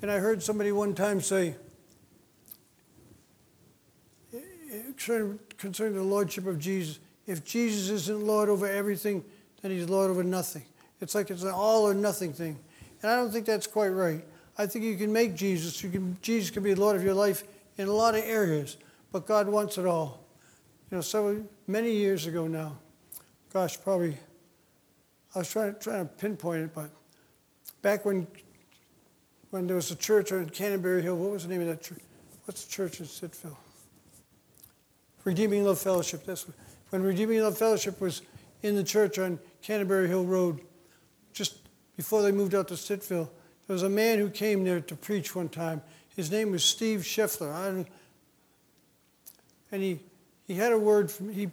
And 0.00 0.10
I 0.10 0.18
heard 0.18 0.42
somebody 0.42 0.72
one 0.72 0.94
time 0.94 1.20
say, 1.20 1.56
concerning 4.96 5.94
the 5.94 6.02
lordship 6.02 6.46
of 6.46 6.58
Jesus, 6.58 6.98
if 7.26 7.44
Jesus 7.44 7.90
isn't 7.90 8.26
Lord 8.26 8.48
over 8.48 8.66
everything, 8.66 9.24
then 9.62 9.70
he's 9.70 9.88
Lord 9.88 10.10
over 10.10 10.22
nothing. 10.22 10.64
It's 11.00 11.14
like 11.14 11.30
it's 11.30 11.42
an 11.42 11.50
all 11.50 11.82
or 11.82 11.94
nothing 11.94 12.32
thing. 12.32 12.58
And 13.02 13.10
I 13.10 13.16
don't 13.16 13.30
think 13.30 13.46
that's 13.46 13.66
quite 13.66 13.88
right. 13.88 14.24
I 14.58 14.66
think 14.66 14.84
you 14.84 14.96
can 14.96 15.12
make 15.12 15.34
Jesus, 15.34 15.82
you 15.82 15.90
can, 15.90 16.16
Jesus 16.22 16.50
can 16.50 16.62
be 16.62 16.74
Lord 16.74 16.96
of 16.96 17.02
your 17.02 17.14
life 17.14 17.44
in 17.76 17.88
a 17.88 17.92
lot 17.92 18.14
of 18.14 18.24
areas, 18.24 18.78
but 19.12 19.26
God 19.26 19.48
wants 19.48 19.76
it 19.76 19.86
all. 19.86 20.24
You 20.90 20.96
know, 20.96 21.02
so 21.02 21.44
many 21.66 21.92
years 21.92 22.26
ago 22.26 22.46
now, 22.46 22.78
gosh, 23.52 23.78
probably, 23.80 24.16
I 25.34 25.40
was 25.40 25.50
trying, 25.50 25.74
trying 25.80 26.06
to 26.08 26.14
pinpoint 26.14 26.62
it, 26.62 26.74
but 26.74 26.90
back 27.82 28.04
when 28.04 28.26
when 29.50 29.66
there 29.66 29.76
was 29.76 29.90
a 29.90 29.96
church 29.96 30.32
on 30.32 30.48
Canterbury 30.50 31.02
Hill. 31.02 31.16
What 31.16 31.30
was 31.30 31.44
the 31.44 31.48
name 31.48 31.62
of 31.62 31.68
that 31.68 31.82
church? 31.82 32.00
What's 32.44 32.64
the 32.64 32.70
church 32.70 33.00
in 33.00 33.06
Stittsville? 33.06 33.56
Redeeming 35.26 35.64
Love 35.64 35.80
Fellowship. 35.80 36.24
That's 36.24 36.46
when 36.90 37.02
Redeeming 37.02 37.42
Love 37.42 37.58
Fellowship 37.58 38.00
was 38.00 38.22
in 38.62 38.76
the 38.76 38.84
church 38.84 39.18
on 39.18 39.40
Canterbury 39.60 40.06
Hill 40.06 40.24
Road, 40.24 40.60
just 41.32 41.58
before 41.96 42.22
they 42.22 42.30
moved 42.30 42.54
out 42.54 42.68
to 42.68 42.74
Stittsville. 42.74 43.28
There 43.66 43.74
was 43.74 43.82
a 43.82 43.90
man 43.90 44.20
who 44.20 44.30
came 44.30 44.62
there 44.62 44.80
to 44.80 44.94
preach 44.94 45.34
one 45.34 45.48
time. 45.48 45.82
His 46.14 46.30
name 46.30 46.52
was 46.52 46.64
Steve 46.64 47.00
Scheffler. 47.00 47.84
and 49.72 49.82
he, 49.82 49.98
he 50.46 50.54
had 50.54 50.72
a 50.72 50.78
word 50.78 51.10
from 51.10 51.32
he 51.32 51.50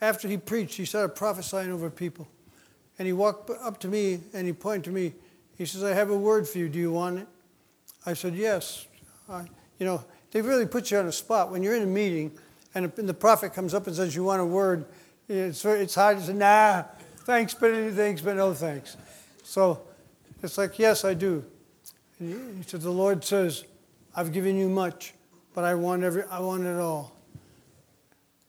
after 0.00 0.26
he 0.26 0.36
preached, 0.36 0.74
he 0.74 0.84
started 0.84 1.14
prophesying 1.14 1.70
over 1.70 1.88
people. 1.90 2.26
And 2.98 3.06
he 3.06 3.12
walked 3.12 3.48
up 3.48 3.78
to 3.80 3.88
me 3.88 4.20
and 4.34 4.44
he 4.44 4.52
pointed 4.52 4.84
to 4.84 4.90
me 4.90 5.14
he 5.56 5.66
says, 5.66 5.84
I 5.84 5.94
have 5.94 6.10
a 6.10 6.16
word 6.16 6.48
for 6.48 6.58
you. 6.58 6.68
Do 6.68 6.80
you 6.80 6.90
want 6.90 7.20
it? 7.20 7.28
I 8.04 8.14
said, 8.14 8.34
Yes. 8.34 8.88
I, 9.28 9.44
you 9.78 9.86
know, 9.86 10.04
they 10.32 10.42
really 10.42 10.66
put 10.66 10.90
you 10.90 10.98
on 10.98 11.06
a 11.06 11.12
spot. 11.12 11.52
When 11.52 11.62
you're 11.62 11.76
in 11.76 11.84
a 11.84 11.86
meeting 11.86 12.32
and 12.74 12.92
the 12.94 13.14
prophet 13.14 13.54
comes 13.54 13.74
up 13.74 13.86
and 13.86 13.94
says, 13.94 14.14
You 14.14 14.24
want 14.24 14.42
a 14.42 14.44
word, 14.44 14.84
it's, 15.28 15.64
it's 15.64 15.94
hard 15.94 16.18
to 16.18 16.24
say, 16.24 16.32
Nah, 16.32 16.84
thanks, 17.18 17.54
but 17.54 17.72
thanks, 17.92 18.20
but 18.20 18.36
no 18.36 18.52
thanks. 18.52 18.96
So 19.42 19.80
it's 20.42 20.58
like, 20.58 20.78
Yes, 20.78 21.04
I 21.04 21.14
do. 21.14 21.44
And 22.18 22.58
he 22.58 22.68
said, 22.68 22.80
The 22.80 22.90
Lord 22.90 23.24
says, 23.24 23.64
I've 24.14 24.32
given 24.32 24.56
you 24.56 24.68
much, 24.68 25.14
but 25.54 25.64
I 25.64 25.74
want, 25.74 26.02
every, 26.02 26.24
I 26.24 26.40
want 26.40 26.64
it 26.64 26.76
all. 26.76 27.14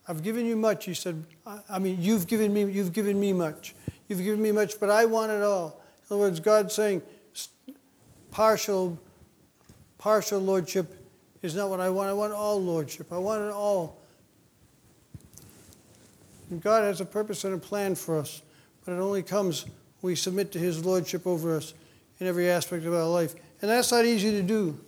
I've 0.07 0.21
given 0.21 0.45
you 0.45 0.55
much, 0.55 0.85
he 0.85 0.93
said. 0.93 1.23
I 1.69 1.79
mean, 1.79 1.97
you've 1.99 2.27
given 2.27 2.53
me, 2.53 2.65
you've 2.65 2.93
given 2.93 3.19
me 3.19 3.33
much. 3.33 3.75
You've 4.07 4.23
given 4.23 4.41
me 4.41 4.51
much, 4.51 4.79
but 4.79 4.89
I 4.89 5.05
want 5.05 5.31
it 5.31 5.41
all. 5.41 5.81
In 6.09 6.15
other 6.15 6.21
words, 6.21 6.39
God 6.39 6.71
saying 6.71 7.01
partial, 8.29 8.99
partial 9.97 10.39
lordship 10.39 10.93
is 11.41 11.55
not 11.55 11.69
what 11.69 11.79
I 11.79 11.89
want. 11.89 12.09
I 12.09 12.13
want 12.13 12.33
all 12.33 12.61
lordship. 12.61 13.11
I 13.11 13.17
want 13.17 13.43
it 13.43 13.51
all. 13.51 13.97
And 16.49 16.61
God 16.61 16.83
has 16.83 17.01
a 17.01 17.05
purpose 17.05 17.43
and 17.43 17.53
a 17.53 17.57
plan 17.57 17.95
for 17.95 18.19
us, 18.19 18.41
but 18.83 18.93
it 18.93 18.99
only 18.99 19.23
comes 19.23 19.63
when 20.01 20.11
we 20.11 20.15
submit 20.15 20.51
to 20.53 20.59
His 20.59 20.85
lordship 20.85 21.25
over 21.25 21.55
us. 21.55 21.73
in 22.19 22.27
every 22.27 22.49
aspect 22.49 22.85
of 22.85 22.93
our 22.93 23.07
life. 23.07 23.35
And 23.61 23.69
that's 23.69 23.91
not 23.91 24.05
easy 24.05 24.31
to 24.31 24.41
do 24.41 24.79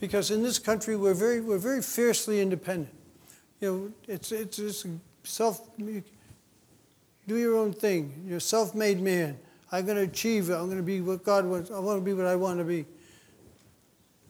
because 0.00 0.30
in 0.30 0.42
this 0.42 0.58
country 0.58 0.96
we're 0.96 1.14
very, 1.14 1.40
we're 1.40 1.58
very 1.58 1.82
fiercely 1.82 2.40
independent. 2.40 2.94
You 3.60 3.72
know, 3.72 3.92
it's, 4.12 4.32
it's, 4.32 4.58
it's 4.58 4.86
self, 5.22 5.60
do 5.78 6.02
your 7.36 7.56
own 7.56 7.72
thing. 7.72 8.24
You're 8.26 8.38
a 8.38 8.40
self 8.40 8.74
made 8.74 9.00
man. 9.00 9.38
I'm 9.72 9.86
going 9.86 9.96
to 9.96 10.02
achieve 10.02 10.50
it. 10.50 10.54
I'm 10.54 10.66
going 10.66 10.76
to 10.76 10.82
be 10.82 11.00
what 11.00 11.24
God 11.24 11.46
wants. 11.46 11.70
I 11.70 11.78
want 11.78 12.00
to 12.00 12.04
be 12.04 12.12
what 12.12 12.26
I 12.26 12.36
want 12.36 12.58
to 12.58 12.64
be. 12.64 12.84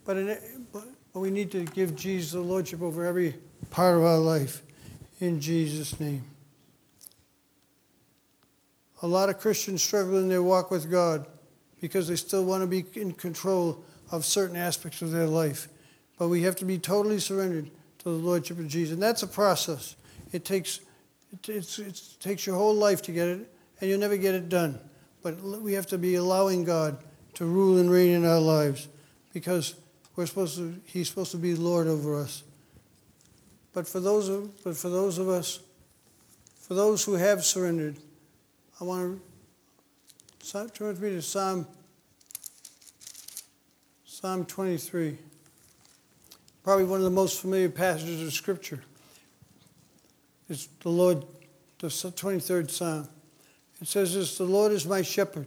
But, 0.05 0.17
in, 0.17 0.39
but 0.73 0.85
we 1.15 1.31
need 1.31 1.51
to 1.53 1.65
give 1.65 1.97
Jesus 1.97 2.33
the 2.33 2.41
Lordship 2.41 2.83
over 2.83 3.05
every 3.05 3.35
part 3.71 3.97
of 3.97 4.05
our 4.05 4.19
life 4.19 4.63
in 5.21 5.41
Jesus' 5.41 5.99
name. 5.99 6.23
A 9.03 9.07
lot 9.07 9.29
of 9.29 9.39
Christians 9.39 9.83
struggle 9.83 10.19
in 10.19 10.29
their 10.29 10.43
walk 10.43 10.71
with 10.71 10.91
God 10.91 11.27
because 11.81 12.09
they 12.09 12.17
still 12.17 12.45
want 12.45 12.63
to 12.63 12.67
be 12.67 12.85
in 12.99 13.13
control 13.13 13.85
of 14.11 14.25
certain 14.25 14.57
aspects 14.57 15.03
of 15.03 15.11
their 15.11 15.27
life. 15.27 15.69
But 16.19 16.29
we 16.29 16.43
have 16.43 16.57
to 16.57 16.65
be 16.65 16.79
totally 16.79 17.19
surrendered 17.19 17.71
to 17.99 18.05
the 18.05 18.11
Lordship 18.11 18.59
of 18.59 18.69
Jesus. 18.69 18.95
And 18.95 19.03
that's 19.03 19.23
a 19.23 19.27
process. 19.27 19.97
It 20.33 20.45
takes, 20.45 20.81
it, 21.47 21.79
it 21.79 22.03
takes 22.21 22.47
your 22.47 22.57
whole 22.57 22.75
life 22.75 23.03
to 23.03 23.13
get 23.13 23.29
it, 23.29 23.53
and 23.81 23.91
you'll 23.91 24.01
never 24.01 24.17
get 24.17 24.35
it 24.35 24.49
done. 24.49 24.79
But 25.23 25.41
we 25.41 25.73
have 25.75 25.87
to 25.89 25.99
be 25.99 26.15
allowing 26.15 26.65
God 26.65 26.99
to 27.35 27.45
rule 27.45 27.79
and 27.79 27.91
reign 27.91 28.13
in 28.13 28.25
our 28.25 28.41
lives 28.41 28.89
because 29.33 29.75
we're 30.17 30.27
supposed 30.27 30.57
to, 30.59 30.77
He's 30.85 31.09
supposed 31.09 31.33
to 31.33 31.37
be 31.37 31.55
Lord 31.55 31.87
over 31.87 32.21
us. 32.21 32.45
But 33.73 33.89
for 33.89 34.01
those 34.01 34.29
of, 34.29 34.63
but 34.63 34.77
for 34.77 34.89
those 34.89 35.19
of 35.19 35.29
us, 35.29 35.61
for 36.61 36.75
those 36.75 37.05
who 37.05 37.15
have 37.15 37.45
surrendered, 37.45 37.97
I 38.81 38.85
want 38.85 39.21
to 40.40 40.69
turn 40.69 40.88
with 40.88 41.00
me 41.00 41.11
to 41.11 41.23
Psalm 41.23 41.64
Psalm 44.04 44.45
23. 44.45 45.16
Probably 46.64 46.85
one 46.85 46.99
of 46.99 47.04
the 47.04 47.11
most 47.11 47.40
familiar 47.40 47.69
passages 47.69 48.21
of 48.21 48.33
Scripture. 48.33 48.81
It's 50.49 50.66
the 50.81 50.88
Lord, 50.88 51.25
the 51.78 51.87
23rd 51.87 52.69
Psalm. 52.69 53.09
It 53.81 53.87
says 53.87 54.14
this 54.14 54.38
The 54.38 54.45
Lord 54.45 54.73
is 54.73 54.87
my 54.87 55.02
shepherd, 55.02 55.47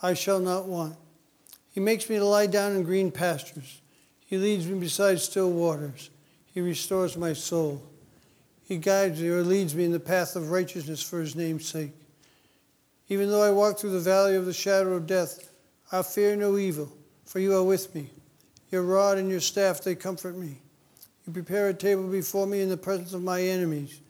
I 0.00 0.14
shall 0.14 0.40
not 0.40 0.66
want. 0.66 0.96
He 1.72 1.80
makes 1.80 2.08
me 2.08 2.16
to 2.16 2.24
lie 2.24 2.46
down 2.46 2.76
in 2.76 2.82
green 2.82 3.10
pastures. 3.10 3.82
He 4.24 4.38
leads 4.38 4.66
me 4.66 4.78
beside 4.78 5.20
still 5.20 5.50
waters. 5.50 6.08
He 6.46 6.62
restores 6.62 7.14
my 7.16 7.34
soul. 7.34 7.82
He 8.62 8.78
guides 8.78 9.20
me 9.20 9.28
or 9.28 9.42
leads 9.42 9.74
me 9.74 9.84
in 9.84 9.92
the 9.92 10.00
path 10.00 10.34
of 10.34 10.50
righteousness 10.50 11.02
for 11.02 11.20
his 11.20 11.36
name's 11.36 11.66
sake. 11.68 11.92
Even 13.08 13.28
though 13.28 13.42
I 13.42 13.50
walk 13.50 13.78
through 13.78 13.90
the 13.90 14.00
valley 14.00 14.36
of 14.36 14.46
the 14.46 14.52
shadow 14.52 14.94
of 14.94 15.06
death, 15.06 15.50
I'll 15.92 16.02
fear 16.02 16.36
no 16.36 16.56
evil 16.56 16.90
for 17.24 17.40
you 17.40 17.54
are 17.56 17.62
with 17.62 17.94
me. 17.94 18.10
Your 18.70 18.82
rod 18.82 19.18
and 19.18 19.30
your 19.30 19.40
staff, 19.40 19.82
they 19.82 19.94
comfort 19.94 20.36
me. 20.36 20.60
You 21.26 21.32
prepare 21.32 21.68
a 21.68 21.74
table 21.74 22.06
before 22.06 22.46
me 22.46 22.60
in 22.60 22.68
the 22.68 22.76
presence 22.76 23.12
of 23.12 23.22
my 23.22 23.42
enemies. 23.42 24.00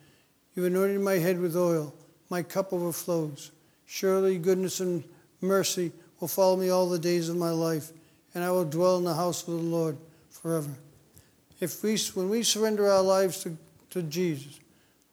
You 0.55 0.65
anointed 0.65 1.01
my 1.01 1.15
head 1.15 1.41
with 1.41 1.57
oil. 1.57 1.95
My 2.29 2.43
cup 2.43 2.73
overflows. 2.73 3.51
Surely 3.87 4.39
goodness 4.39 4.81
and 4.81 5.05
mercy 5.41 5.93
will 6.21 6.29
follow 6.29 6.57
me 6.57 6.71
all 6.71 6.89
the 6.89 6.99
days 6.99 7.29
of 7.29 7.37
my 7.37 7.51
life, 7.51 7.93
and 8.35 8.43
I 8.43 8.51
will 8.51 8.65
dwell 8.65 8.97
in 8.99 9.05
the 9.05 9.15
house 9.15 9.47
of 9.47 9.55
the 9.55 9.61
Lord 9.61 9.97
forever. 10.31 10.71
If 11.61 11.83
we, 11.83 11.97
when 12.15 12.31
we 12.31 12.43
surrender 12.43 12.89
our 12.91 13.03
lives 13.03 13.43
to, 13.45 13.57
to 13.91 14.03
Jesus, 14.03 14.59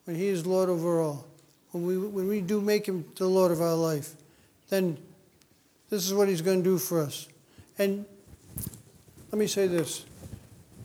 when 0.05 0.15
He 0.15 0.27
is 0.27 0.45
Lord 0.45 0.69
over 0.69 1.01
all, 1.01 1.27
when 1.71 1.85
we, 1.85 1.97
when 1.97 2.27
we 2.27 2.41
do 2.41 2.61
make 2.61 2.85
Him 2.85 3.05
the 3.15 3.27
Lord 3.27 3.51
of 3.51 3.61
our 3.61 3.75
life, 3.75 4.13
then 4.69 4.97
this 5.89 6.05
is 6.05 6.13
what 6.13 6.27
He's 6.27 6.41
going 6.41 6.63
to 6.63 6.69
do 6.69 6.77
for 6.77 7.01
us. 7.01 7.27
And 7.77 8.05
let 9.31 9.39
me 9.39 9.47
say 9.47 9.67
this 9.67 10.05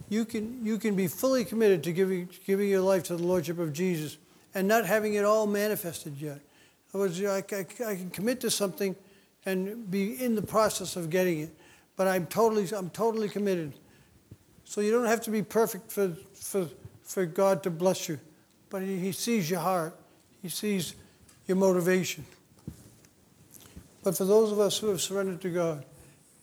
you 0.08 0.24
can, 0.24 0.64
you 0.64 0.78
can 0.78 0.94
be 0.94 1.08
fully 1.08 1.44
committed 1.44 1.82
to 1.84 1.92
giving, 1.92 2.28
giving 2.46 2.68
your 2.68 2.80
life 2.80 3.04
to 3.04 3.16
the 3.16 3.22
Lordship 3.22 3.58
of 3.58 3.72
Jesus 3.72 4.18
and 4.54 4.68
not 4.68 4.86
having 4.86 5.14
it 5.14 5.24
all 5.24 5.46
manifested 5.46 6.16
yet. 6.20 6.36
In 6.36 6.40
other 6.94 7.00
words, 7.00 7.22
I, 7.22 7.38
I, 7.38 7.90
I 7.90 7.96
can 7.96 8.10
commit 8.10 8.40
to 8.40 8.50
something 8.50 8.94
and 9.44 9.90
be 9.90 10.22
in 10.22 10.34
the 10.34 10.42
process 10.42 10.96
of 10.96 11.10
getting 11.10 11.40
it, 11.40 11.50
but 11.96 12.06
I'm 12.06 12.26
totally, 12.26 12.68
I'm 12.74 12.90
totally 12.90 13.28
committed. 13.28 13.72
So 14.64 14.80
you 14.80 14.90
don't 14.90 15.06
have 15.06 15.20
to 15.22 15.30
be 15.30 15.42
perfect 15.42 15.90
for, 15.90 16.12
for, 16.34 16.68
for 17.02 17.26
God 17.26 17.62
to 17.64 17.70
bless 17.70 18.08
you, 18.08 18.18
but 18.70 18.82
he, 18.82 18.98
he 18.98 19.12
sees 19.12 19.50
your 19.50 19.60
heart, 19.60 19.96
He 20.46 20.50
sees 20.50 20.94
your 21.48 21.56
motivation. 21.56 22.24
But 24.04 24.16
for 24.16 24.24
those 24.24 24.52
of 24.52 24.60
us 24.60 24.78
who 24.78 24.86
have 24.90 25.00
surrendered 25.00 25.40
to 25.40 25.50
God, 25.50 25.84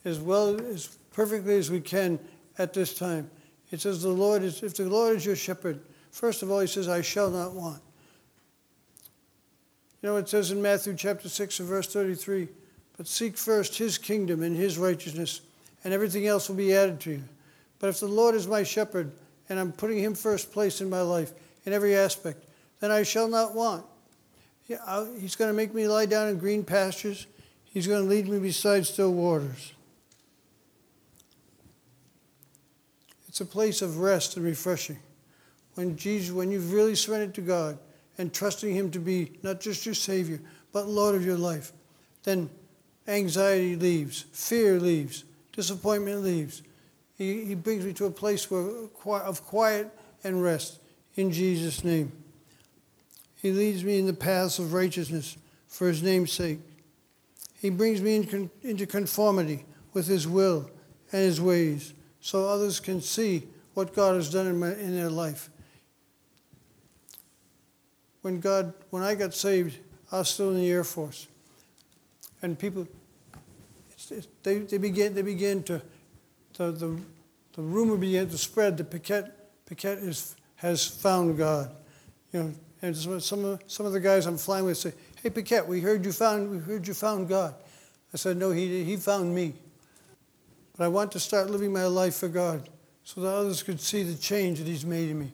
as 0.03 0.19
well 0.19 0.59
as 0.59 0.87
perfectly 1.13 1.55
as 1.55 1.71
we 1.71 1.79
can 1.79 2.19
at 2.57 2.73
this 2.73 2.93
time. 2.95 3.29
It 3.71 3.79
says, 3.79 4.01
The 4.01 4.09
Lord 4.09 4.43
is, 4.43 4.61
if 4.61 4.75
the 4.75 4.89
Lord 4.89 5.15
is 5.15 5.25
your 5.25 5.37
shepherd, 5.37 5.79
first 6.11 6.43
of 6.43 6.51
all, 6.51 6.59
he 6.59 6.67
says, 6.67 6.89
I 6.89 6.99
shall 6.99 7.31
not 7.31 7.53
want. 7.53 7.81
You 10.01 10.09
know, 10.09 10.17
it 10.17 10.27
says 10.27 10.51
in 10.51 10.61
Matthew 10.61 10.95
chapter 10.97 11.29
6 11.29 11.61
and 11.61 11.69
verse 11.69 11.87
33, 11.87 12.49
but 12.97 13.07
seek 13.07 13.37
first 13.37 13.77
his 13.77 13.97
kingdom 13.97 14.43
and 14.43 14.53
his 14.53 14.77
righteousness, 14.77 15.39
and 15.85 15.93
everything 15.93 16.27
else 16.27 16.49
will 16.49 16.57
be 16.57 16.75
added 16.75 16.99
to 16.99 17.11
you. 17.11 17.23
But 17.79 17.87
if 17.87 18.01
the 18.01 18.07
Lord 18.07 18.35
is 18.35 18.49
my 18.49 18.63
shepherd, 18.63 19.13
and 19.47 19.57
I'm 19.57 19.71
putting 19.71 19.99
him 19.99 20.13
first 20.13 20.51
place 20.51 20.81
in 20.81 20.89
my 20.89 20.99
life, 20.99 21.31
in 21.65 21.71
every 21.71 21.95
aspect, 21.95 22.43
then 22.83 22.91
I 22.91 23.03
shall 23.03 23.29
not 23.29 23.55
want. 23.55 23.85
He's 24.67 25.35
going 25.35 25.49
to 25.49 25.53
make 25.53 25.73
me 25.73 25.87
lie 25.87 26.05
down 26.05 26.29
in 26.29 26.37
green 26.37 26.63
pastures. 26.63 27.27
He's 27.65 27.87
going 27.87 28.03
to 28.03 28.09
lead 28.09 28.27
me 28.27 28.39
beside 28.39 28.85
still 28.85 29.11
waters. 29.13 29.73
It's 33.27 33.41
a 33.41 33.45
place 33.45 33.81
of 33.81 33.97
rest 33.97 34.37
and 34.37 34.45
refreshing. 34.45 34.99
When 35.73 35.97
Jesus, 35.97 36.31
when 36.31 36.51
you've 36.51 36.71
really 36.71 36.95
surrendered 36.95 37.33
to 37.35 37.41
God 37.41 37.79
and 38.17 38.31
trusting 38.31 38.73
Him 38.73 38.91
to 38.91 38.99
be 38.99 39.31
not 39.41 39.59
just 39.59 39.85
your 39.85 39.95
Savior, 39.95 40.39
but 40.71 40.87
Lord 40.87 41.15
of 41.15 41.25
your 41.25 41.37
life, 41.37 41.73
then 42.23 42.49
anxiety 43.07 43.75
leaves, 43.75 44.25
fear 44.31 44.79
leaves, 44.79 45.23
disappointment 45.51 46.23
leaves. 46.23 46.61
He, 47.17 47.43
he 47.45 47.55
brings 47.55 47.85
me 47.85 47.93
to 47.93 48.05
a 48.05 48.11
place 48.11 48.49
where, 48.49 49.21
of 49.21 49.43
quiet 49.43 49.89
and 50.23 50.41
rest 50.43 50.79
in 51.15 51.31
Jesus' 51.31 51.83
name. 51.83 52.11
He 53.43 53.51
leads 53.51 53.83
me 53.83 53.99
in 53.99 54.07
the 54.07 54.13
paths 54.13 54.57
of 54.57 54.71
righteousness 54.71 55.37
for 55.67 55.89
His 55.89 56.01
name's 56.01 56.31
sake. 56.31 56.59
He 57.61 57.69
brings 57.69 58.01
me 58.01 58.15
in, 58.15 58.49
into 58.63 58.87
conformity 58.87 59.65
with 59.91 60.07
His 60.07 60.25
will 60.25 60.71
and 61.11 61.21
His 61.21 61.41
ways 61.41 61.93
so 62.21 62.47
others 62.47 62.79
can 62.79 63.01
see 63.01 63.43
what 63.73 63.93
God 63.93 64.15
has 64.15 64.31
done 64.31 64.47
in, 64.47 64.59
my, 64.59 64.73
in 64.75 64.95
their 64.95 65.09
life. 65.09 65.49
When 68.21 68.39
God, 68.39 68.73
when 68.91 69.03
I 69.03 69.13
got 69.13 69.33
saved, 69.33 69.77
I 70.09 70.19
was 70.19 70.29
still 70.29 70.51
in 70.51 70.57
the 70.57 70.71
Air 70.71 70.85
Force, 70.85 71.27
and 72.41 72.57
people, 72.57 72.87
they, 74.43 74.59
they 74.59 74.77
began, 74.77 75.13
they 75.13 75.21
began 75.21 75.63
to, 75.63 75.81
the, 76.53 76.71
the, 76.71 76.97
the 77.53 77.61
rumor 77.61 77.97
began 77.97 78.29
to 78.29 78.37
spread 78.37 78.77
that 78.77 78.89
Paquette, 78.89 79.65
Paquette 79.65 79.97
is, 79.97 80.37
has 80.55 80.87
found 80.87 81.37
God. 81.37 81.75
You 82.31 82.43
know, 82.43 82.53
and 82.83 82.95
some 82.95 83.13
of, 83.45 83.63
some 83.65 83.85
of 83.85 83.93
the 83.93 83.99
guys 83.99 84.25
I'm 84.25 84.37
flying 84.37 84.65
with 84.65 84.77
say, 84.77 84.93
"Hey, 85.23 85.29
Paquette, 85.29 85.67
we 85.67 85.79
heard 85.79 86.05
you 86.05 86.11
found, 86.11 86.51
we 86.51 86.57
heard 86.57 86.85
you 86.85 86.93
found 86.93 87.29
God." 87.29 87.55
I 88.13 88.17
said, 88.17 88.37
"No, 88.37 88.51
he, 88.51 88.83
he 88.83 88.97
found 88.97 89.33
me." 89.33 89.53
But 90.77 90.83
I 90.83 90.87
want 90.89 91.11
to 91.13 91.19
start 91.19 91.49
living 91.49 91.71
my 91.71 91.85
life 91.85 92.15
for 92.15 92.27
God 92.27 92.69
so 93.03 93.21
that 93.21 93.33
others 93.33 93.63
could 93.63 93.79
see 93.79 94.03
the 94.03 94.15
change 94.15 94.59
that 94.59 94.67
He's 94.67 94.85
made 94.85 95.09
in 95.09 95.17
me. 95.17 95.31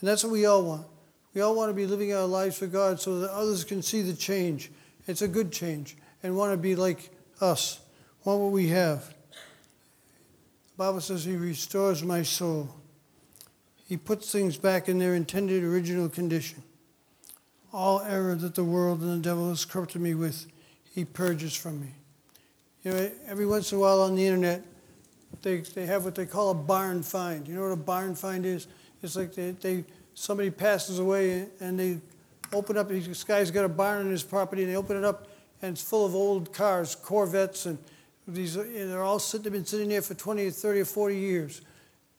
And 0.00 0.08
that's 0.08 0.24
what 0.24 0.32
we 0.32 0.44
all 0.44 0.64
want. 0.64 0.86
We 1.34 1.40
all 1.40 1.54
want 1.54 1.70
to 1.70 1.74
be 1.74 1.86
living 1.86 2.12
our 2.12 2.26
lives 2.26 2.58
for 2.58 2.66
God 2.66 3.00
so 3.00 3.20
that 3.20 3.30
others 3.30 3.62
can 3.62 3.80
see 3.80 4.02
the 4.02 4.14
change. 4.14 4.72
It's 5.06 5.22
a 5.22 5.28
good 5.28 5.52
change 5.52 5.96
and 6.24 6.36
want 6.36 6.52
to 6.52 6.56
be 6.56 6.74
like 6.74 7.10
us, 7.40 7.78
want 8.24 8.40
what 8.40 8.50
we 8.52 8.68
have. 8.68 9.06
The 9.06 10.76
Bible 10.78 11.00
says 11.00 11.24
He 11.24 11.36
restores 11.36 12.02
my 12.02 12.22
soul. 12.22 12.74
He 13.86 13.96
puts 13.96 14.32
things 14.32 14.56
back 14.56 14.88
in 14.88 14.98
their 14.98 15.14
intended 15.14 15.62
original 15.62 16.08
condition. 16.08 16.62
All 17.72 18.00
error 18.00 18.34
that 18.34 18.54
the 18.54 18.64
world 18.64 19.00
and 19.02 19.18
the 19.18 19.28
devil 19.28 19.48
has 19.50 19.64
corrupted 19.64 20.00
me 20.00 20.14
with, 20.14 20.46
He 20.94 21.04
purges 21.04 21.54
from 21.54 21.80
me. 21.80 21.94
You 22.82 22.92
know, 22.92 23.10
every 23.26 23.46
once 23.46 23.72
in 23.72 23.78
a 23.78 23.80
while 23.80 24.00
on 24.02 24.14
the 24.14 24.26
internet, 24.26 24.64
they, 25.42 25.58
they 25.58 25.86
have 25.86 26.04
what 26.04 26.14
they 26.14 26.26
call 26.26 26.50
a 26.50 26.54
barn 26.54 27.02
find. 27.02 27.46
You 27.46 27.54
know 27.54 27.62
what 27.62 27.72
a 27.72 27.76
barn 27.76 28.14
find 28.14 28.46
is? 28.46 28.66
It's 29.02 29.16
like 29.16 29.34
they, 29.34 29.50
they 29.52 29.84
somebody 30.14 30.50
passes 30.50 30.98
away 30.98 31.46
and 31.60 31.78
they 31.78 32.00
open 32.52 32.76
up, 32.76 32.88
this 32.88 33.24
guy's 33.24 33.50
got 33.50 33.64
a 33.64 33.68
barn 33.68 34.06
on 34.06 34.10
his 34.10 34.22
property 34.22 34.62
and 34.62 34.72
they 34.72 34.76
open 34.76 34.96
it 34.96 35.04
up 35.04 35.28
and 35.62 35.72
it's 35.72 35.82
full 35.82 36.06
of 36.06 36.14
old 36.14 36.52
cars, 36.52 36.94
Corvettes, 36.94 37.66
and 37.66 37.78
these, 38.26 38.56
and 38.56 38.90
they're 38.90 39.02
all 39.02 39.18
sitting, 39.18 39.44
they've 39.44 39.52
been 39.52 39.64
sitting 39.64 39.88
there 39.88 40.02
for 40.02 40.14
20 40.14 40.46
or 40.46 40.50
30 40.50 40.80
or 40.80 40.84
40 40.84 41.16
years. 41.16 41.60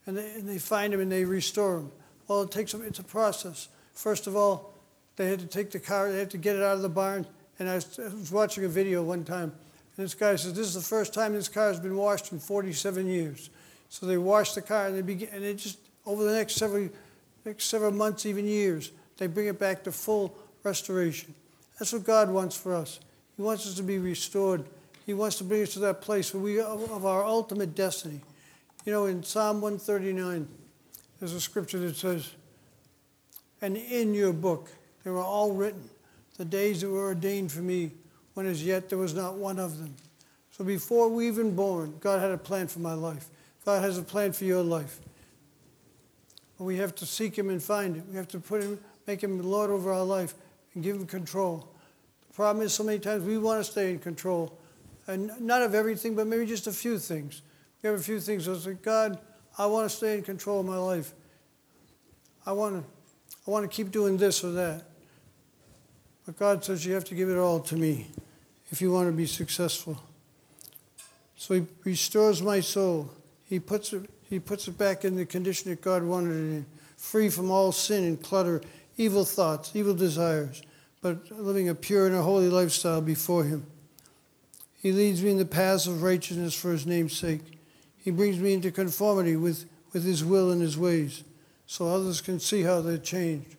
And 0.06 0.18
they, 0.18 0.32
and 0.32 0.48
they 0.48 0.58
find 0.58 0.92
them 0.92 1.02
and 1.02 1.12
they 1.12 1.24
restore 1.24 1.78
them. 1.78 1.92
Well, 2.28 2.42
it 2.44 2.52
takes 2.52 2.72
them, 2.72 2.84
it's 2.84 3.00
a 3.00 3.04
process. 3.04 3.70
First 3.94 4.28
of 4.28 4.36
all, 4.36 4.74
they 5.20 5.28
had 5.28 5.40
to 5.40 5.48
take 5.48 5.70
the 5.70 5.82
car, 5.82 6.10
they 6.10 6.18
had 6.18 6.30
to 6.30 6.38
get 6.38 6.56
it 6.56 6.64
out 6.64 6.78
of 6.78 6.82
the 6.82 6.88
barn. 6.88 7.28
And 7.60 7.70
I 7.70 7.76
was, 7.76 8.00
I 8.00 8.04
was 8.04 8.32
watching 8.32 8.64
a 8.64 8.70
video 8.70 9.04
one 9.04 9.26
time 9.26 9.52
And 9.98 10.06
this 10.06 10.14
guy 10.14 10.38
says, 10.38 10.54
This 10.54 10.66
is 10.66 10.76
the 10.76 10.82
first 10.82 11.14
time 11.14 11.34
this 11.34 11.50
car 11.50 11.68
has 11.68 11.78
been 11.78 11.98
washed 11.98 12.32
in 12.32 12.40
47 12.40 13.06
years. 13.06 13.50
So 13.90 14.06
they 14.06 14.18
wash 14.18 14.54
the 14.54 14.62
car 14.62 14.88
and 14.88 14.96
they 14.96 15.02
begin, 15.02 15.28
and 15.34 15.44
it 15.44 15.56
just, 15.56 15.78
over 16.06 16.24
the 16.24 16.32
next 16.32 16.56
several, 16.56 16.88
next 17.44 17.66
several 17.66 17.92
months, 17.92 18.26
even 18.26 18.48
years, 18.48 18.94
they 19.18 19.28
bring 19.28 19.48
it 19.48 19.60
back 19.60 19.84
to 19.84 19.92
full 19.92 20.34
restoration. 20.64 21.34
That's 21.78 21.92
what 21.92 22.06
God 22.06 22.30
wants 22.30 22.56
for 22.56 22.74
us. 22.74 23.02
He 23.36 23.42
wants 23.42 23.68
us 23.68 23.76
to 23.76 23.84
be 23.84 24.00
restored. 24.00 24.64
He 25.06 25.14
wants 25.14 25.38
to 25.40 25.44
bring 25.44 25.64
us 25.64 25.74
to 25.74 25.80
that 25.80 26.00
place 26.00 26.34
where 26.34 26.42
we 26.42 26.62
of 26.62 27.06
our 27.06 27.26
ultimate 27.26 27.76
destiny. 27.76 28.22
You 28.86 28.94
know, 28.94 29.06
in 29.08 29.24
Psalm 29.24 29.60
139, 29.60 30.48
there's 31.20 31.34
a 31.34 31.42
scripture 31.42 31.80
that 31.80 31.98
says, 31.98 32.32
And 33.62 33.76
in 33.76 34.14
your 34.14 34.32
book 34.32 34.70
they 35.10 35.14
were 35.16 35.24
all 35.24 35.54
written, 35.54 35.90
the 36.38 36.46
days 36.46 36.82
that 36.82 36.90
were 36.92 37.08
ordained 37.08 37.52
for 37.52 37.62
me, 37.62 37.90
when 38.36 38.46
as 38.46 38.64
yet 38.64 38.90
there 38.90 39.00
was 39.00 39.16
not 39.16 39.38
one 39.38 39.58
of 39.58 39.80
them. 39.80 39.96
So 40.52 40.64
before 40.64 41.10
we 41.10 41.28
even 41.28 41.56
born, 41.56 41.96
God 42.00 42.22
had 42.22 42.30
a 42.30 42.38
plan 42.38 42.68
for 42.68 42.78
my 42.78 42.94
life. 42.94 43.28
God 43.66 43.82
has 43.82 43.98
a 43.98 44.04
plan 44.04 44.34
for 44.34 44.44
your 44.44 44.62
life. 44.62 45.00
But 46.60 46.66
we 46.66 46.78
have 46.78 46.94
to 46.94 47.08
seek 47.08 47.36
Him 47.36 47.50
and 47.50 47.62
find 47.62 47.96
Him. 47.96 48.06
We 48.12 48.18
have 48.18 48.28
to 48.28 48.40
put 48.40 48.62
Him, 48.62 48.80
make 49.08 49.24
Him 49.24 49.42
Lord 49.42 49.72
over 49.72 49.92
our 49.92 50.04
life 50.06 50.36
and 50.76 50.84
give 50.84 50.96
Him 50.96 51.08
control. 51.08 51.68
The 52.28 52.36
problem 52.36 52.64
is, 52.64 52.72
so 52.72 52.84
many 52.84 53.00
times 53.00 53.24
we 53.24 53.40
want 53.40 53.66
to 53.66 53.72
stay 53.72 53.90
in 53.90 53.98
control, 53.98 54.60
and 55.08 55.32
not 55.42 55.64
of 55.64 55.74
everything, 55.74 56.14
but 56.14 56.28
maybe 56.28 56.46
just 56.46 56.68
a 56.68 56.72
few 56.72 57.00
things. 57.00 57.42
We 57.82 57.90
have 57.90 58.00
a 58.00 58.04
few 58.04 58.20
things. 58.20 58.46
So 58.46 58.54
it's 58.54 58.68
like, 58.68 58.84
God, 58.84 59.18
I 59.58 59.66
want 59.66 59.90
to 59.90 59.98
stay 59.98 60.20
in 60.20 60.22
control 60.22 60.60
of 60.60 60.68
my 60.68 60.78
life. 60.78 61.16
I 62.46 62.52
want 62.52 62.84
to, 62.84 62.90
I 63.48 63.52
want 63.52 63.68
to 63.68 63.76
keep 63.76 63.90
doing 63.90 64.16
this 64.16 64.44
or 64.44 64.52
that. 64.52 64.84
But 66.30 66.38
God 66.38 66.64
says 66.64 66.86
you 66.86 66.94
have 66.94 67.06
to 67.06 67.16
give 67.16 67.28
it 67.28 67.40
all 67.40 67.60
to 67.62 67.76
me 67.76 68.06
if 68.70 68.82
you 68.82 68.92
want 68.92 69.08
to 69.08 69.12
be 69.12 69.26
successful. 69.26 70.00
So 71.36 71.56
He 71.56 71.66
restores 71.84 72.44
my 72.44 72.60
soul. 72.60 73.10
He 73.46 73.60
puts 73.60 73.94
it, 73.94 74.08
he 74.30 74.40
puts 74.40 74.68
it 74.68 74.78
back 74.78 75.04
in 75.04 75.16
the 75.16 75.26
condition 75.26 75.72
that 75.72 75.82
God 75.82 76.04
wanted 76.04 76.36
it 76.36 76.58
in, 76.58 76.66
free 76.98 77.30
from 77.32 77.50
all 77.50 77.72
sin 77.72 78.04
and 78.04 78.22
clutter, 78.22 78.62
evil 78.96 79.26
thoughts, 79.26 79.72
evil 79.74 79.96
desires, 79.96 80.62
but 81.02 81.32
living 81.32 81.68
a 81.68 81.74
pure 81.74 82.06
and 82.06 82.16
a 82.16 82.22
holy 82.22 82.48
lifestyle 82.48 83.02
before 83.02 83.44
Him. 83.44 83.66
He 84.84 84.92
leads 84.92 85.24
me 85.24 85.32
in 85.32 85.38
the 85.38 85.46
paths 85.46 85.88
of 85.88 86.04
righteousness 86.04 86.54
for 86.54 86.72
His 86.72 86.86
name's 86.86 87.18
sake. 87.18 87.58
He 87.98 88.12
brings 88.12 88.38
me 88.38 88.54
into 88.54 88.70
conformity 88.70 89.36
with, 89.36 89.68
with 89.94 90.04
His 90.04 90.24
will 90.24 90.52
and 90.52 90.62
His 90.62 90.78
ways 90.78 91.24
so 91.66 91.88
others 91.88 92.22
can 92.22 92.40
see 92.40 92.62
how 92.62 92.82
they're 92.82 93.00
changed. 93.00 93.56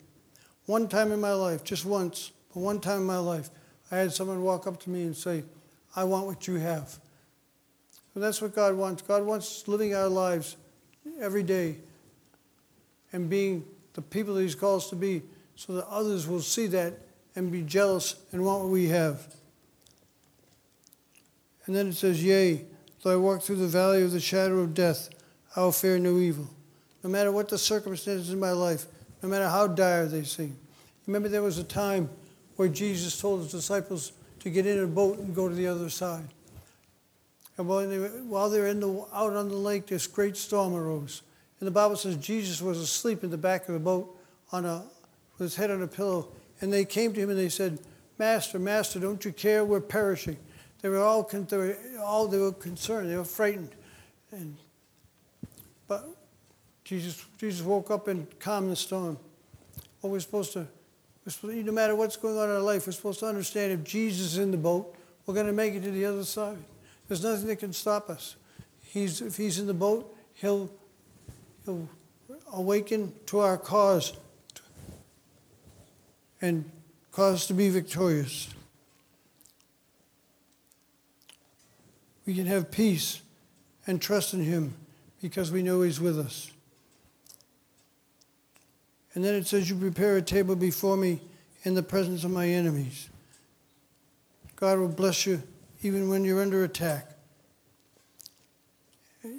One 0.66 0.86
time 0.86 1.10
in 1.10 1.20
my 1.20 1.32
life, 1.32 1.64
just 1.64 1.84
once, 1.84 2.30
but 2.52 2.60
one 2.60 2.80
time 2.80 3.00
in 3.00 3.06
my 3.06 3.18
life, 3.18 3.50
I 3.90 3.96
had 3.96 4.12
someone 4.12 4.42
walk 4.42 4.66
up 4.66 4.80
to 4.80 4.90
me 4.90 5.02
and 5.02 5.16
say, 5.16 5.44
I 5.94 6.04
want 6.04 6.26
what 6.26 6.46
you 6.46 6.54
have. 6.56 6.98
And 8.14 8.22
that's 8.22 8.42
what 8.42 8.54
God 8.54 8.74
wants. 8.74 9.02
God 9.02 9.24
wants 9.24 9.66
living 9.68 9.94
our 9.94 10.08
lives 10.08 10.56
every 11.20 11.42
day 11.42 11.76
and 13.12 13.28
being 13.28 13.64
the 13.94 14.02
people 14.02 14.34
that 14.34 14.42
He's 14.42 14.54
called 14.54 14.82
us 14.82 14.90
to 14.90 14.96
be 14.96 15.22
so 15.56 15.74
that 15.74 15.88
others 15.88 16.26
will 16.26 16.40
see 16.40 16.66
that 16.68 16.94
and 17.36 17.50
be 17.52 17.62
jealous 17.62 18.16
and 18.32 18.44
want 18.44 18.62
what 18.62 18.70
we 18.70 18.88
have. 18.88 19.34
And 21.66 21.74
then 21.74 21.88
it 21.88 21.94
says, 21.94 22.22
Yea, 22.22 22.64
though 23.02 23.12
I 23.12 23.16
walk 23.16 23.42
through 23.42 23.56
the 23.56 23.66
valley 23.66 24.02
of 24.02 24.12
the 24.12 24.20
shadow 24.20 24.58
of 24.58 24.74
death, 24.74 25.10
I 25.54 25.60
will 25.60 25.72
fear 25.72 25.98
no 25.98 26.18
evil. 26.18 26.48
No 27.02 27.10
matter 27.10 27.30
what 27.32 27.48
the 27.48 27.58
circumstances 27.58 28.30
in 28.30 28.40
my 28.40 28.52
life, 28.52 28.86
no 29.22 29.28
matter 29.28 29.48
how 29.48 29.66
dire 29.66 30.06
they 30.06 30.24
seem. 30.24 30.56
Remember, 31.06 31.28
there 31.28 31.42
was 31.42 31.58
a 31.58 31.64
time 31.64 32.08
where 32.60 32.68
Jesus 32.68 33.18
told 33.18 33.40
his 33.40 33.52
disciples 33.52 34.12
to 34.40 34.50
get 34.50 34.66
in 34.66 34.78
a 34.80 34.86
boat 34.86 35.18
and 35.18 35.34
go 35.34 35.48
to 35.48 35.54
the 35.54 35.66
other 35.66 35.88
side. 35.88 36.28
And 37.56 37.66
while 37.66 37.88
they 37.88 37.96
were, 37.96 38.08
while 38.08 38.50
they 38.50 38.60
were 38.60 38.74
the, 38.74 39.06
out 39.14 39.32
on 39.32 39.48
the 39.48 39.56
lake, 39.56 39.86
this 39.86 40.06
great 40.06 40.36
storm 40.36 40.74
arose. 40.74 41.22
And 41.58 41.66
the 41.66 41.70
Bible 41.70 41.96
says 41.96 42.18
Jesus 42.18 42.60
was 42.60 42.76
asleep 42.76 43.24
in 43.24 43.30
the 43.30 43.38
back 43.38 43.66
of 43.66 43.72
the 43.72 43.80
boat 43.80 44.14
on 44.52 44.66
a, 44.66 44.82
with 45.38 45.46
his 45.46 45.56
head 45.56 45.70
on 45.70 45.80
a 45.80 45.86
pillow. 45.86 46.28
And 46.60 46.70
they 46.70 46.84
came 46.84 47.14
to 47.14 47.20
him 47.22 47.30
and 47.30 47.38
they 47.38 47.48
said, 47.48 47.78
Master, 48.18 48.58
Master, 48.58 49.00
don't 49.00 49.24
you 49.24 49.32
care? 49.32 49.64
We're 49.64 49.80
perishing. 49.80 50.36
They 50.82 50.90
were 50.90 50.98
all, 50.98 51.22
they 51.22 51.56
were 51.56 51.78
all 52.04 52.28
they 52.28 52.36
were 52.36 52.52
concerned. 52.52 53.10
They 53.10 53.16
were 53.16 53.24
frightened. 53.24 53.70
And, 54.32 54.54
but 55.88 56.06
Jesus, 56.84 57.24
Jesus 57.38 57.64
woke 57.64 57.90
up 57.90 58.06
and 58.06 58.26
calmed 58.38 58.70
the 58.70 58.76
storm. 58.76 59.16
What 60.02 60.10
we're 60.10 60.20
supposed 60.20 60.52
to, 60.52 60.66
no 61.42 61.72
matter 61.72 61.94
what's 61.94 62.16
going 62.16 62.36
on 62.38 62.48
in 62.48 62.56
our 62.56 62.62
life, 62.62 62.86
we're 62.86 62.92
supposed 62.92 63.20
to 63.20 63.26
understand 63.26 63.72
if 63.72 63.84
Jesus 63.84 64.32
is 64.32 64.38
in 64.38 64.50
the 64.50 64.56
boat, 64.56 64.94
we're 65.26 65.34
going 65.34 65.46
to 65.46 65.52
make 65.52 65.74
it 65.74 65.82
to 65.82 65.90
the 65.90 66.04
other 66.04 66.24
side. 66.24 66.58
There's 67.08 67.22
nothing 67.22 67.46
that 67.48 67.56
can 67.56 67.72
stop 67.72 68.08
us. 68.08 68.36
He's, 68.82 69.20
if 69.20 69.36
he's 69.36 69.58
in 69.58 69.66
the 69.66 69.74
boat, 69.74 70.16
he'll, 70.34 70.70
he'll 71.64 71.88
awaken 72.52 73.12
to 73.26 73.40
our 73.40 73.58
cause 73.58 74.12
and 76.40 76.68
cause 77.12 77.34
us 77.34 77.46
to 77.48 77.54
be 77.54 77.68
victorious. 77.68 78.48
We 82.26 82.34
can 82.34 82.46
have 82.46 82.70
peace 82.70 83.22
and 83.86 84.00
trust 84.00 84.34
in 84.34 84.44
him 84.44 84.74
because 85.20 85.50
we 85.50 85.62
know 85.62 85.82
he's 85.82 86.00
with 86.00 86.18
us. 86.18 86.50
And 89.14 89.24
then 89.24 89.34
it 89.34 89.46
says, 89.46 89.68
You 89.68 89.76
prepare 89.76 90.16
a 90.16 90.22
table 90.22 90.56
before 90.56 90.96
me 90.96 91.20
in 91.64 91.74
the 91.74 91.82
presence 91.82 92.24
of 92.24 92.30
my 92.30 92.48
enemies. 92.48 93.08
God 94.56 94.78
will 94.78 94.88
bless 94.88 95.26
you 95.26 95.42
even 95.82 96.08
when 96.08 96.24
you're 96.24 96.42
under 96.42 96.64
attack. 96.64 97.10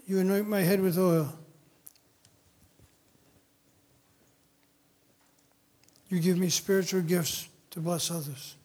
You 0.06 0.20
anoint 0.20 0.48
my 0.48 0.62
head 0.62 0.82
with 0.82 0.98
oil. 0.98 1.34
You 6.10 6.20
give 6.20 6.38
me 6.38 6.50
spiritual 6.50 7.02
gifts 7.02 7.48
to 7.72 7.80
bless 7.80 8.12
others. 8.12 8.56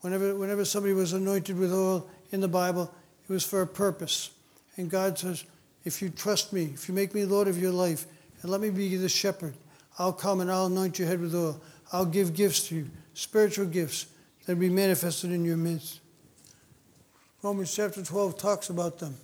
Whenever, 0.00 0.34
whenever 0.34 0.64
somebody 0.64 0.94
was 0.94 1.12
anointed 1.12 1.56
with 1.56 1.72
oil 1.72 2.10
in 2.32 2.40
the 2.40 2.48
Bible, 2.48 2.92
it 3.28 3.32
was 3.32 3.44
for 3.44 3.62
a 3.62 3.66
purpose. 3.66 4.30
And 4.76 4.90
God 4.90 5.16
says, 5.16 5.44
if 5.84 6.02
you 6.02 6.10
trust 6.10 6.52
me, 6.52 6.70
if 6.74 6.88
you 6.88 6.94
make 6.94 7.14
me 7.14 7.24
Lord 7.24 7.48
of 7.48 7.58
your 7.60 7.70
life, 7.70 8.06
and 8.42 8.50
let 8.50 8.60
me 8.60 8.70
be 8.70 8.96
the 8.96 9.08
shepherd, 9.08 9.54
I'll 9.98 10.12
come 10.12 10.40
and 10.40 10.50
I'll 10.50 10.66
anoint 10.66 10.98
your 10.98 11.08
head 11.08 11.20
with 11.20 11.34
oil. 11.34 11.60
I'll 11.92 12.06
give 12.06 12.34
gifts 12.34 12.68
to 12.68 12.76
you, 12.76 12.90
spiritual 13.14 13.66
gifts 13.66 14.06
that 14.46 14.54
will 14.54 14.60
be 14.60 14.70
manifested 14.70 15.30
in 15.30 15.44
your 15.44 15.56
midst. 15.56 16.00
Romans 17.42 17.74
chapter 17.74 18.02
12 18.02 18.38
talks 18.38 18.70
about 18.70 18.98
them. 18.98 19.16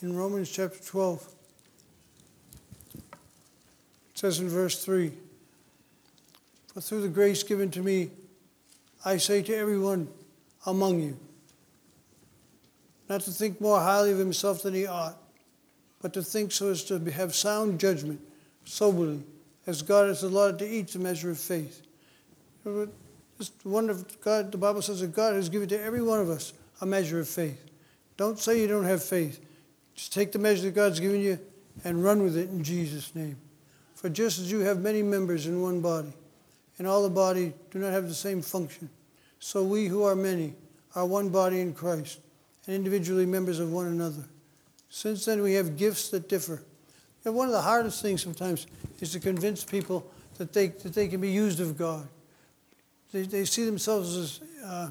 In 0.00 0.16
Romans 0.16 0.50
chapter 0.50 0.82
12, 0.82 1.32
it 3.04 3.18
says 4.14 4.40
in 4.40 4.48
verse 4.48 4.84
3 4.84 5.12
For 6.74 6.80
through 6.80 7.02
the 7.02 7.08
grace 7.08 7.44
given 7.44 7.70
to 7.70 7.82
me, 7.82 8.10
I 9.04 9.16
say 9.16 9.42
to 9.42 9.56
everyone 9.56 10.08
among 10.66 11.00
you, 11.00 11.18
not 13.08 13.22
to 13.22 13.30
think 13.30 13.60
more 13.60 13.80
highly 13.80 14.12
of 14.12 14.18
himself 14.18 14.62
than 14.62 14.74
he 14.74 14.86
ought 14.86 15.16
but 16.02 16.12
to 16.12 16.22
think 16.22 16.52
so 16.52 16.68
as 16.68 16.82
to 16.84 16.98
have 17.12 17.34
sound 17.34 17.78
judgment, 17.78 18.20
soberly, 18.64 19.22
as 19.66 19.80
God 19.80 20.08
has 20.08 20.24
allotted 20.24 20.58
to 20.58 20.68
each 20.68 20.96
a 20.96 20.98
measure 20.98 21.30
of 21.30 21.38
faith. 21.38 21.82
Just 23.38 23.52
if 23.64 24.20
God, 24.20 24.52
the 24.52 24.58
Bible 24.58 24.82
says 24.82 25.00
that 25.00 25.14
God 25.14 25.34
has 25.34 25.48
given 25.48 25.68
to 25.68 25.80
every 25.80 26.02
one 26.02 26.20
of 26.20 26.28
us 26.28 26.52
a 26.80 26.86
measure 26.86 27.20
of 27.20 27.28
faith. 27.28 27.64
Don't 28.16 28.38
say 28.38 28.60
you 28.60 28.66
don't 28.66 28.84
have 28.84 29.02
faith. 29.02 29.40
Just 29.94 30.12
take 30.12 30.32
the 30.32 30.38
measure 30.38 30.64
that 30.64 30.74
God's 30.74 31.00
given 31.00 31.20
you 31.20 31.38
and 31.84 32.02
run 32.04 32.22
with 32.22 32.36
it 32.36 32.50
in 32.50 32.64
Jesus' 32.64 33.14
name. 33.14 33.36
For 33.94 34.08
just 34.08 34.40
as 34.40 34.50
you 34.50 34.60
have 34.60 34.80
many 34.80 35.02
members 35.02 35.46
in 35.46 35.62
one 35.62 35.80
body, 35.80 36.12
and 36.82 36.88
all 36.88 37.04
the 37.04 37.08
body 37.08 37.54
do 37.70 37.78
not 37.78 37.92
have 37.92 38.08
the 38.08 38.14
same 38.14 38.42
function, 38.42 38.90
so 39.38 39.62
we 39.62 39.86
who 39.86 40.02
are 40.02 40.16
many 40.16 40.52
are 40.96 41.06
one 41.06 41.28
body 41.28 41.60
in 41.60 41.72
Christ, 41.72 42.18
and 42.66 42.74
individually 42.74 43.24
members 43.24 43.60
of 43.60 43.70
one 43.70 43.86
another. 43.86 44.24
Since 44.90 45.26
then, 45.26 45.42
we 45.42 45.54
have 45.54 45.76
gifts 45.76 46.08
that 46.08 46.28
differ. 46.28 46.60
And 47.24 47.36
one 47.36 47.46
of 47.46 47.52
the 47.52 47.60
hardest 47.60 48.02
things 48.02 48.20
sometimes 48.20 48.66
is 48.98 49.12
to 49.12 49.20
convince 49.20 49.62
people 49.62 50.10
that 50.38 50.52
they, 50.52 50.66
that 50.66 50.92
they 50.92 51.06
can 51.06 51.20
be 51.20 51.30
used 51.30 51.60
of 51.60 51.78
God. 51.78 52.08
They, 53.12 53.22
they 53.22 53.44
see 53.44 53.64
themselves 53.64 54.16
as 54.16 54.40
uh, 54.66 54.90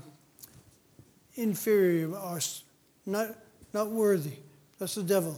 inferior 1.36 2.16
or 2.16 2.40
not, 3.06 3.36
not 3.74 3.90
worthy. 3.90 4.38
That's 4.80 4.96
the 4.96 5.04
devil. 5.04 5.38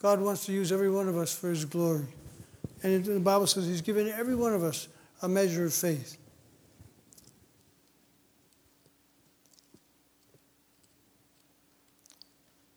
God 0.00 0.20
wants 0.20 0.44
to 0.44 0.52
use 0.52 0.70
every 0.70 0.90
one 0.90 1.08
of 1.08 1.16
us 1.16 1.34
for 1.34 1.48
his 1.48 1.64
glory. 1.64 2.08
And 2.82 3.02
the 3.02 3.20
Bible 3.20 3.46
says 3.46 3.66
he's 3.66 3.80
given 3.80 4.06
every 4.08 4.34
one 4.34 4.52
of 4.52 4.62
us 4.62 4.88
a 5.22 5.28
measure 5.28 5.64
of 5.64 5.74
faith. 5.74 6.16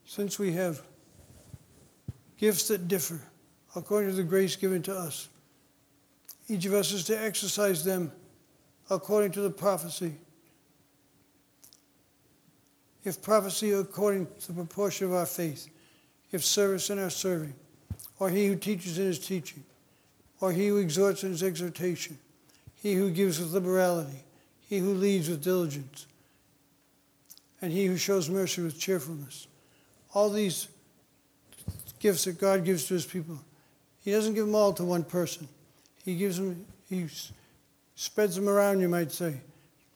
Since 0.06 0.38
we 0.38 0.51
have 0.54 0.82
gifts 2.38 2.67
that 2.69 2.88
differ, 2.88 3.21
according 3.75 4.10
to 4.10 4.15
the 4.15 4.23
grace 4.23 4.56
given 4.56 4.82
to 4.84 4.95
us. 4.95 5.30
Each 6.47 6.65
of 6.65 6.73
us 6.73 6.91
is 6.91 7.06
to 7.06 7.19
exercise 7.19 7.84
them 7.84 8.12
according 8.89 9.32
to 9.34 9.41
the 9.41 9.49
prophecy. 9.49 10.15
If 13.04 13.21
prophecy 13.21 13.71
according 13.71 14.27
to 14.41 14.47
the 14.47 14.54
proportion 14.54 15.08
of 15.08 15.13
our 15.13 15.25
faith, 15.25 15.69
if 16.32 16.43
service 16.43 16.89
in 16.89 16.99
our 16.99 17.10
serving, 17.10 17.54
or 18.19 18.30
he 18.30 18.47
who 18.47 18.56
teaches 18.56 18.97
in 18.99 19.06
his 19.06 19.19
teaching, 19.19 19.63
or 20.39 20.51
he 20.51 20.67
who 20.67 20.77
exhorts 20.77 21.23
in 21.23 21.30
his 21.30 21.43
exhortation, 21.43 22.17
he 22.82 22.94
who 22.94 23.12
gives 23.12 23.39
with 23.39 23.54
liberality, 23.54 24.24
he 24.67 24.80
who 24.80 24.94
leads 24.94 25.30
with 25.30 25.44
diligence, 25.44 26.08
and 27.62 27.72
he 27.72 27.86
who 27.86 27.96
shows 27.96 28.30
mercy 28.30 28.63
with 28.63 28.80
cheerfulness. 28.80 29.48
All 30.13 30.30
these 30.30 30.67
gifts 32.00 32.26
that 32.26 32.39
God 32.39 32.65
gives 32.65 32.86
to 32.86 32.96
his 32.96 33.06
people, 33.06 33.38
he 34.04 34.12
doesn't 34.12 34.34
give 34.34 34.48
them 34.48 34.56
all 34.56 34.74
to 34.74 34.84
one 34.84 35.04
person. 35.04 35.48
He 36.04 36.15
gives 36.15 36.38
them, 36.38 36.65
he 36.89 37.08
spreads 37.96 38.36
them 38.36 38.50
around, 38.50 38.80
you 38.80 38.89
might 38.89 39.12
say. 39.12 39.41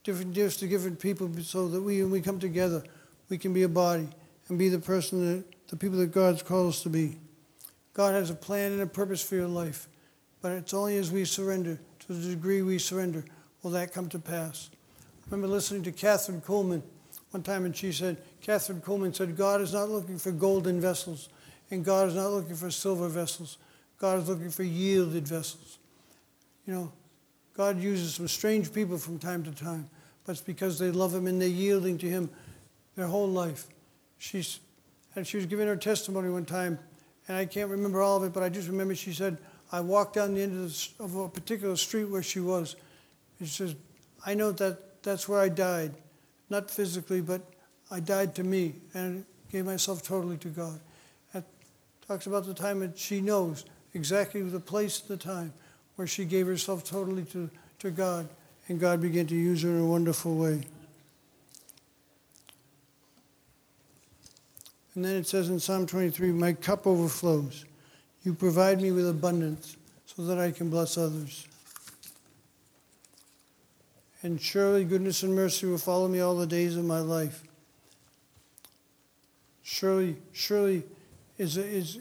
Different 0.04 0.34
gifts 0.34 0.58
to 0.58 0.68
different 0.68 1.00
people 1.00 1.28
so 1.42 1.68
that 1.68 1.82
we, 1.82 2.04
when 2.04 2.12
we 2.12 2.22
come 2.22 2.40
together, 2.40 2.84
we 3.30 3.40
can 3.40 3.52
be 3.52 3.64
a 3.64 3.70
body 3.70 4.08
and 4.48 4.60
be 4.60 4.70
the 4.70 4.78
person 4.78 5.26
that 5.26 5.44
the 5.70 5.76
people 5.76 5.98
that 5.98 6.12
God's 6.12 6.44
called 6.44 6.70
us 6.70 6.84
to 6.84 6.90
be. 6.90 7.18
God 7.94 8.14
has 8.14 8.30
a 8.30 8.36
plan 8.36 8.74
and 8.74 8.82
a 8.82 8.88
purpose 8.88 9.24
for 9.24 9.34
your 9.34 9.48
life, 9.48 9.88
but 10.42 10.52
it's 10.52 10.76
only 10.76 10.98
as 10.98 11.12
we 11.12 11.26
surrender, 11.26 11.80
to 12.08 12.14
the 12.14 12.30
degree 12.30 12.62
we 12.62 12.78
surrender, 12.78 13.24
will 13.64 13.72
that 13.72 13.94
come 13.94 14.10
to 14.10 14.20
pass. 14.20 14.70
I 15.24 15.32
remember 15.32 15.48
listening 15.48 15.84
to 15.84 15.92
Kathryn 15.92 16.44
Kuhlman 16.44 16.84
one 17.32 17.44
time, 17.44 17.66
and 17.66 17.76
she 17.76 17.92
said, 17.92 18.18
Kathryn 18.46 18.82
Kuhlman 18.82 19.16
said, 19.16 19.36
God 19.36 19.62
is 19.62 19.74
not 19.74 19.90
looking 19.90 20.18
for 20.18 20.32
golden 20.32 20.80
vessels, 20.80 21.30
and 21.72 21.84
God 21.84 22.10
is 22.10 22.16
not 22.16 22.30
looking 22.30 22.56
for 22.56 22.70
silver 22.70 23.08
vessels. 23.08 23.58
God 23.98 24.20
is 24.20 24.30
looking 24.30 24.52
for 24.52 24.64
yielded 24.64 25.28
vessels. 25.28 25.80
You 26.68 26.74
know, 26.74 26.92
God 27.56 27.82
uses 27.82 28.16
some 28.16 28.28
strange 28.28 28.72
people 28.72 28.98
from 28.98 29.18
time 29.18 29.44
to 29.44 29.52
time, 29.52 29.90
but 30.26 30.34
it's 30.34 30.42
because 30.42 30.78
they 30.78 30.92
love 30.92 31.14
Him 31.14 31.26
and 31.28 31.42
they're 31.42 31.48
yielding 31.48 31.98
to 32.00 32.08
Him 32.08 32.30
their 32.96 33.08
whole 33.08 33.28
life. 33.28 33.68
She's, 34.18 34.60
and 35.16 35.26
she 35.26 35.38
was 35.38 35.46
giving 35.46 35.68
her 35.68 35.76
testimony 35.76 36.30
one 36.30 36.46
time, 36.46 36.78
and 37.28 37.38
I 37.38 37.46
can't 37.46 37.70
remember 37.70 38.02
all 38.02 38.18
of 38.18 38.24
it, 38.24 38.34
but 38.34 38.44
I 38.44 38.50
just 38.50 38.68
remember 38.68 38.94
she 38.94 39.14
said, 39.14 39.38
I 39.72 39.82
walked 39.82 40.16
down 40.16 40.36
the 40.36 40.42
end 40.42 40.64
of, 40.64 41.06
of 41.06 41.16
a 41.16 41.30
particular 41.30 41.76
street 41.76 42.06
where 42.06 42.24
she 42.24 42.40
was. 42.40 42.76
And 43.40 43.48
she 43.48 43.56
says, 43.56 43.76
I 44.26 44.34
know 44.34 44.52
that 44.54 45.04
that's 45.04 45.28
where 45.28 45.40
I 45.40 45.50
died, 45.50 45.94
not 46.50 46.70
physically, 46.70 47.22
but 47.22 47.42
I 47.92 48.00
died 48.00 48.36
to 48.36 48.44
me 48.44 48.76
and 48.94 49.26
gave 49.52 49.66
myself 49.66 50.04
totally 50.04 50.38
to 50.38 50.50
God. 50.50 50.80
It 51.34 51.44
talks 52.08 52.28
about 52.28 52.46
the 52.46 52.54
time 52.54 52.80
that 52.80 52.98
she 52.98 53.22
knows 53.22 53.66
exactly 53.94 54.42
the 54.42 54.60
place 54.60 55.02
and 55.02 55.10
the 55.10 55.24
time 55.24 55.54
where 55.96 56.08
she 56.08 56.26
gave 56.26 56.48
herself 56.48 56.84
totally 56.84 57.24
to, 57.26 57.50
to 57.80 57.92
God, 57.92 58.28
and 58.68 58.80
God 58.80 59.02
began 59.02 59.28
to 59.28 59.36
use 59.36 59.62
her 59.64 59.70
in 59.70 59.80
a 59.80 59.86
wonderful 59.86 60.36
way. 60.36 60.62
And 64.96 65.04
then 65.04 65.18
it 65.18 65.28
says 65.28 65.50
in 65.50 65.60
Psalm 65.60 65.86
23, 65.86 66.32
My 66.32 66.54
cup 66.54 66.88
overflows. 66.88 67.66
You 68.26 68.34
provide 68.34 68.82
me 68.82 68.92
with 68.92 69.08
abundance 69.08 69.78
so 70.08 70.24
that 70.24 70.40
I 70.40 70.52
can 70.52 70.70
bless 70.70 70.98
others. 70.98 71.48
And 74.24 74.42
surely 74.42 74.84
goodness 74.84 75.22
and 75.22 75.36
mercy 75.36 75.68
will 75.68 75.78
follow 75.78 76.08
me 76.08 76.20
all 76.20 76.36
the 76.36 76.48
days 76.48 76.76
of 76.76 76.84
my 76.84 77.00
life. 77.00 77.44
Surely, 79.62 80.18
surely 80.34 80.84
is, 81.38 81.56
is 81.58 82.00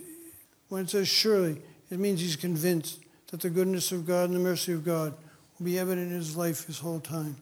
when 0.71 0.85
it 0.85 0.91
says 0.91 1.09
surely, 1.09 1.61
it 1.91 1.99
means 1.99 2.21
he's 2.21 2.37
convinced 2.37 3.01
that 3.29 3.43
the 3.43 3.51
goodness 3.51 3.93
of 3.93 4.07
God 4.07 4.31
and 4.31 4.35
the 4.35 4.41
mercy 4.41 4.73
of 4.73 4.85
God 4.85 5.13
will 5.59 5.67
be 5.67 5.79
evident 5.79 6.11
in 6.11 6.17
his 6.17 6.37
life 6.37 6.67
his 6.67 6.79
whole 6.79 7.01
time. 7.01 7.37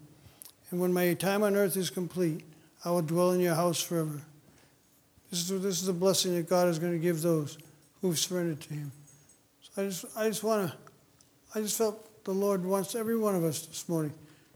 And 0.71 0.81
when 0.81 0.93
my 0.93 1.15
time 1.15 1.45
on 1.45 1.55
earth 1.55 1.77
is 1.77 1.91
complete, 1.91 2.45
I 2.85 2.91
will 2.91 3.03
dwell 3.03 3.31
in 3.31 3.41
your 3.41 3.55
house 3.55 3.81
forever. 3.81 4.23
This 5.31 5.49
is, 5.49 5.63
this 5.63 5.83
is 5.83 5.89
a 5.89 5.93
blessing 5.93 6.35
that 6.35 6.49
God 6.49 6.67
is 6.67 6.81
going 6.81 6.93
to 6.93 6.99
give 6.99 7.23
those 7.23 7.59
who've 8.03 8.19
surrendered 8.19 8.61
to 8.61 8.75
Him. 8.75 8.93
So 9.63 9.83
I 9.83 9.87
just, 9.87 10.05
I 10.17 10.29
just 10.29 10.45
want 10.45 10.71
to, 10.71 10.77
I 11.55 11.63
just 11.63 11.79
felt 11.79 12.25
the 12.25 12.33
Lord 12.33 12.65
wants 12.65 12.95
every 12.95 13.17
one 13.17 13.35
of 13.35 13.45
us 13.45 13.65
this 13.67 13.89
morning 13.89 14.13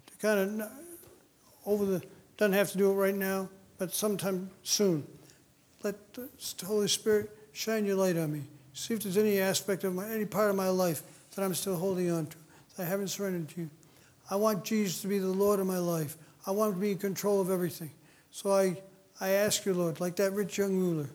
to 0.07 0.17
kind 0.19 0.61
of 0.61 0.71
over 1.65 1.87
the, 1.87 2.03
doesn't 2.37 2.53
have 2.53 2.71
to 2.73 2.79
do 2.79 2.91
it 2.91 2.95
right 2.95 3.15
now, 3.15 3.49
but 3.79 3.95
sometime 3.95 4.51
soon. 4.63 5.07
Let 5.83 5.97
the 6.13 6.29
Holy 6.67 6.89
Spirit 6.89 7.31
shine 7.53 7.87
your 7.87 7.97
light 7.97 8.19
on 8.19 8.33
me. 8.33 8.43
See 8.75 8.93
if 8.93 9.03
there's 9.03 9.17
any 9.17 9.41
aspect 9.41 9.85
of 9.85 9.95
my, 9.95 10.07
any 10.09 10.27
part 10.27 10.51
of 10.51 10.57
my 10.57 10.69
life 10.69 11.03
that 11.35 11.43
I'm 11.43 11.55
still 11.55 11.77
holding 11.77 12.11
on 12.11 12.27
to, 12.27 12.37
that 12.77 12.83
I 12.83 12.87
haven't 12.87 13.09
surrendered 13.09 13.49
to 13.51 13.63
you. 13.63 13.71
I 14.29 14.37
want 14.37 14.65
Jesus 14.65 15.01
to 15.03 15.09
be 15.09 15.19
the 15.19 15.27
Lord 15.29 15.61
of 15.61 15.67
my 15.67 15.79
life. 15.79 16.17
I 16.47 16.51
want 16.51 16.75
him 16.75 16.75
to 16.75 16.81
be 16.81 16.93
in 16.93 16.99
control 16.99 17.41
of 17.41 17.51
everything. 17.51 17.91
So 18.31 18.53
I 18.53 18.77
I 19.21 19.31
ask 19.31 19.65
you, 19.65 19.73
Lord, 19.73 20.01
like 20.01 20.17
that 20.17 20.33
rich 20.33 20.59
young 20.59 20.77
ruler, 20.77 21.09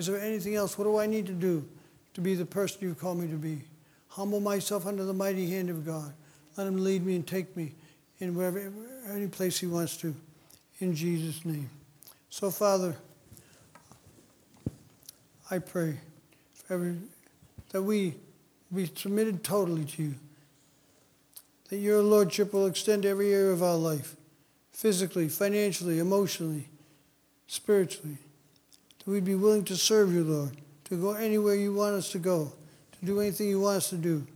is 0.00 0.06
there 0.06 0.18
anything 0.18 0.54
else? 0.54 0.78
What 0.78 0.84
do 0.84 0.96
I 0.96 1.06
need 1.06 1.26
to 1.26 1.34
do 1.34 1.68
to 2.14 2.22
be 2.22 2.34
the 2.34 2.46
person 2.46 2.78
you've 2.80 2.98
called 2.98 3.18
me 3.18 3.28
to 3.28 3.36
be? 3.36 3.60
Humble 4.08 4.40
myself 4.40 4.86
under 4.86 5.04
the 5.04 5.12
mighty 5.12 5.50
hand 5.50 5.68
of 5.68 5.84
God. 5.84 6.14
Let 6.56 6.66
him 6.66 6.82
lead 6.82 7.04
me 7.04 7.16
and 7.16 7.26
take 7.26 7.54
me 7.54 7.74
in 8.18 8.34
wherever, 8.34 8.72
any 9.10 9.26
place 9.26 9.60
he 9.60 9.66
wants 9.66 9.98
to. 9.98 10.14
In 10.78 10.94
Jesus' 10.94 11.44
name. 11.44 11.68
So, 12.30 12.50
Father, 12.50 12.96
I 15.50 15.58
pray 15.58 15.98
every, 16.70 16.96
that 17.68 17.82
we 17.82 18.14
be 18.74 18.90
submitted 18.94 19.44
totally 19.44 19.84
to 19.84 20.02
you. 20.02 20.14
That 21.68 21.76
your 21.76 22.00
Lordship 22.00 22.54
will 22.54 22.66
extend 22.66 23.04
every 23.04 23.34
area 23.34 23.52
of 23.52 23.62
our 23.62 23.76
life, 23.76 24.16
physically, 24.72 25.28
financially, 25.28 25.98
emotionally, 25.98 26.70
spiritually. 27.46 28.16
That 29.00 29.10
we'd 29.10 29.24
be 29.24 29.34
willing 29.34 29.64
to 29.64 29.76
serve 29.76 30.12
you, 30.12 30.24
Lord, 30.24 30.56
to 30.84 30.96
go 30.96 31.12
anywhere 31.12 31.54
you 31.54 31.74
want 31.74 31.94
us 31.94 32.12
to 32.12 32.18
go, 32.18 32.52
to 32.92 33.06
do 33.06 33.20
anything 33.20 33.48
you 33.48 33.60
want 33.60 33.78
us 33.78 33.90
to 33.90 33.96
do. 33.96 34.26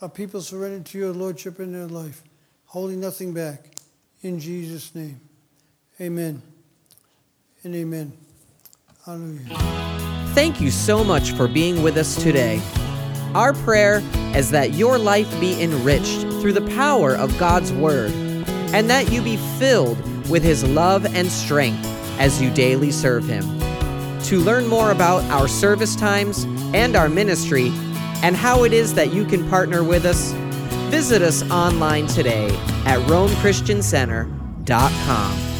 Our 0.00 0.08
people 0.08 0.40
surrender 0.40 0.82
to 0.82 0.98
your 0.98 1.12
Lordship 1.12 1.60
in 1.60 1.72
their 1.72 1.86
life, 1.86 2.22
holding 2.66 3.00
nothing 3.00 3.32
back. 3.32 3.70
In 4.22 4.40
Jesus' 4.40 4.94
name. 4.94 5.20
Amen 6.00 6.42
and 7.62 7.74
amen. 7.74 8.12
Hallelujah. 9.04 9.56
Thank 10.34 10.60
you 10.60 10.70
so 10.70 11.04
much 11.04 11.32
for 11.32 11.46
being 11.46 11.82
with 11.82 11.96
us 11.96 12.16
today. 12.16 12.60
Our 13.34 13.52
prayer 13.52 14.02
is 14.34 14.50
that 14.50 14.74
your 14.74 14.98
life 14.98 15.28
be 15.40 15.60
enriched 15.62 16.22
through 16.40 16.52
the 16.52 16.66
power 16.74 17.14
of 17.14 17.36
God's 17.38 17.72
Word 17.72 18.12
and 18.72 18.90
that 18.90 19.12
you 19.12 19.22
be 19.22 19.36
filled 19.58 19.98
with 20.28 20.42
His 20.42 20.64
love 20.64 21.06
and 21.06 21.28
strength 21.30 21.93
as 22.18 22.40
you 22.40 22.50
daily 22.50 22.90
serve 22.90 23.26
Him. 23.26 23.44
To 24.24 24.40
learn 24.40 24.66
more 24.66 24.90
about 24.90 25.22
our 25.30 25.48
service 25.48 25.94
times 25.94 26.44
and 26.74 26.96
our 26.96 27.08
ministry 27.08 27.68
and 28.22 28.34
how 28.34 28.64
it 28.64 28.72
is 28.72 28.94
that 28.94 29.12
you 29.12 29.24
can 29.24 29.48
partner 29.50 29.84
with 29.84 30.06
us, 30.06 30.32
visit 30.90 31.22
us 31.22 31.48
online 31.50 32.06
today 32.06 32.48
at 32.86 32.98
RomeChristianCenter.com. 33.08 35.53